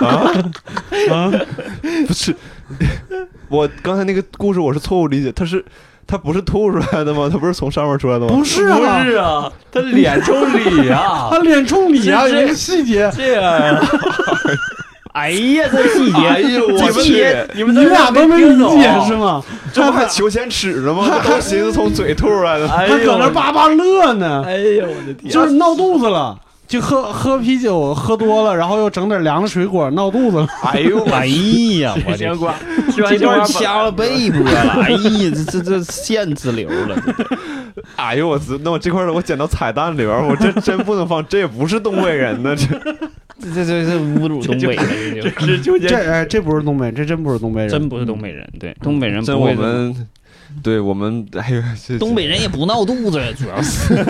[0.08, 0.32] 啊
[1.12, 1.30] 啊，
[2.08, 2.34] 不是。
[3.48, 5.64] 我刚才那个故事我是错误理解，他是
[6.04, 7.28] 他不是吐出来的吗？
[7.30, 8.34] 他不是从上面出来的吗？
[8.34, 13.76] 不是啊，不是啊，他脸冲里啊，他脸冲里啊，有个细节这样。
[15.12, 16.18] 哎呀，这细节！
[16.26, 17.24] 哎呦，我去！
[17.54, 19.42] 你们你俩都没理解是吗？
[19.72, 21.06] 这不还求钱尺了吗？
[21.24, 24.42] 都寻思从嘴吐出来的，还搁那叭叭乐呢。
[24.46, 25.30] 哎呦，我的天！
[25.30, 26.38] 就是闹肚子了。
[26.68, 30.48] 就喝喝啤酒喝多了，然后又整点凉的水果闹肚子了。
[30.64, 31.26] 哎呦，哎
[31.80, 32.54] 呀，我的瓜，
[32.96, 34.82] 这段掐了背部了。
[34.82, 36.96] 哎呀，这这这线直流了。
[37.96, 42.64] 哎呦我操，那我这块儿我剪到彩蛋里边，我这真不能放，这也不是东北人呢，这
[43.42, 49.22] 这这这侮辱东北人，这就这哎，这不是东北，这真不是东北人，真不是东北人，对，东北人。
[49.24, 50.06] 这我们。
[50.62, 51.62] 对我们，哎呦，
[51.98, 53.94] 东北人也不闹肚子，主要是。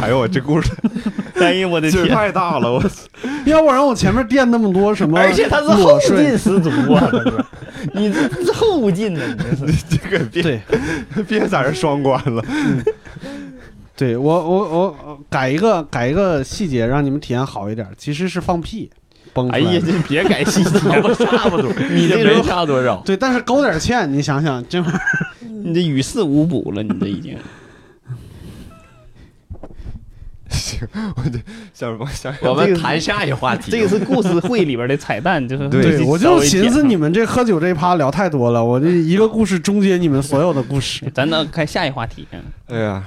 [0.00, 0.70] 哎呦，我这故事，
[1.40, 2.80] 哎呀，我的天，太大了，我
[3.46, 5.18] 要不然我前面垫那么多什么？
[5.18, 7.10] 而且他是后劲十足啊，
[7.94, 9.20] 你这后劲呢？
[9.66, 10.62] 你这个别
[11.26, 12.40] 别在这双关了。
[13.96, 17.88] 对我，我我改一个改一个细节，让你们体验好一点。
[17.96, 18.90] 其实是放屁。
[19.32, 23.02] 崩哎呀，你别改细节了， 差不多， 你这没差多少。
[23.04, 25.00] 对，但是勾点芡，你想想，这玩意儿，
[25.62, 27.36] 你这与事无补了，你这已经。
[30.48, 30.80] 行，
[31.16, 31.38] 我这
[31.74, 33.70] 想想，我们谈下一话题。
[33.70, 41.04] 这个是故事会里边的彩蛋，就是对，我就寻思你们这喝酒这一趴聊太多了，我这一个故事终结你们所有的故事。
[41.14, 42.26] 咱能开下一话题。
[42.68, 43.04] 哎呀。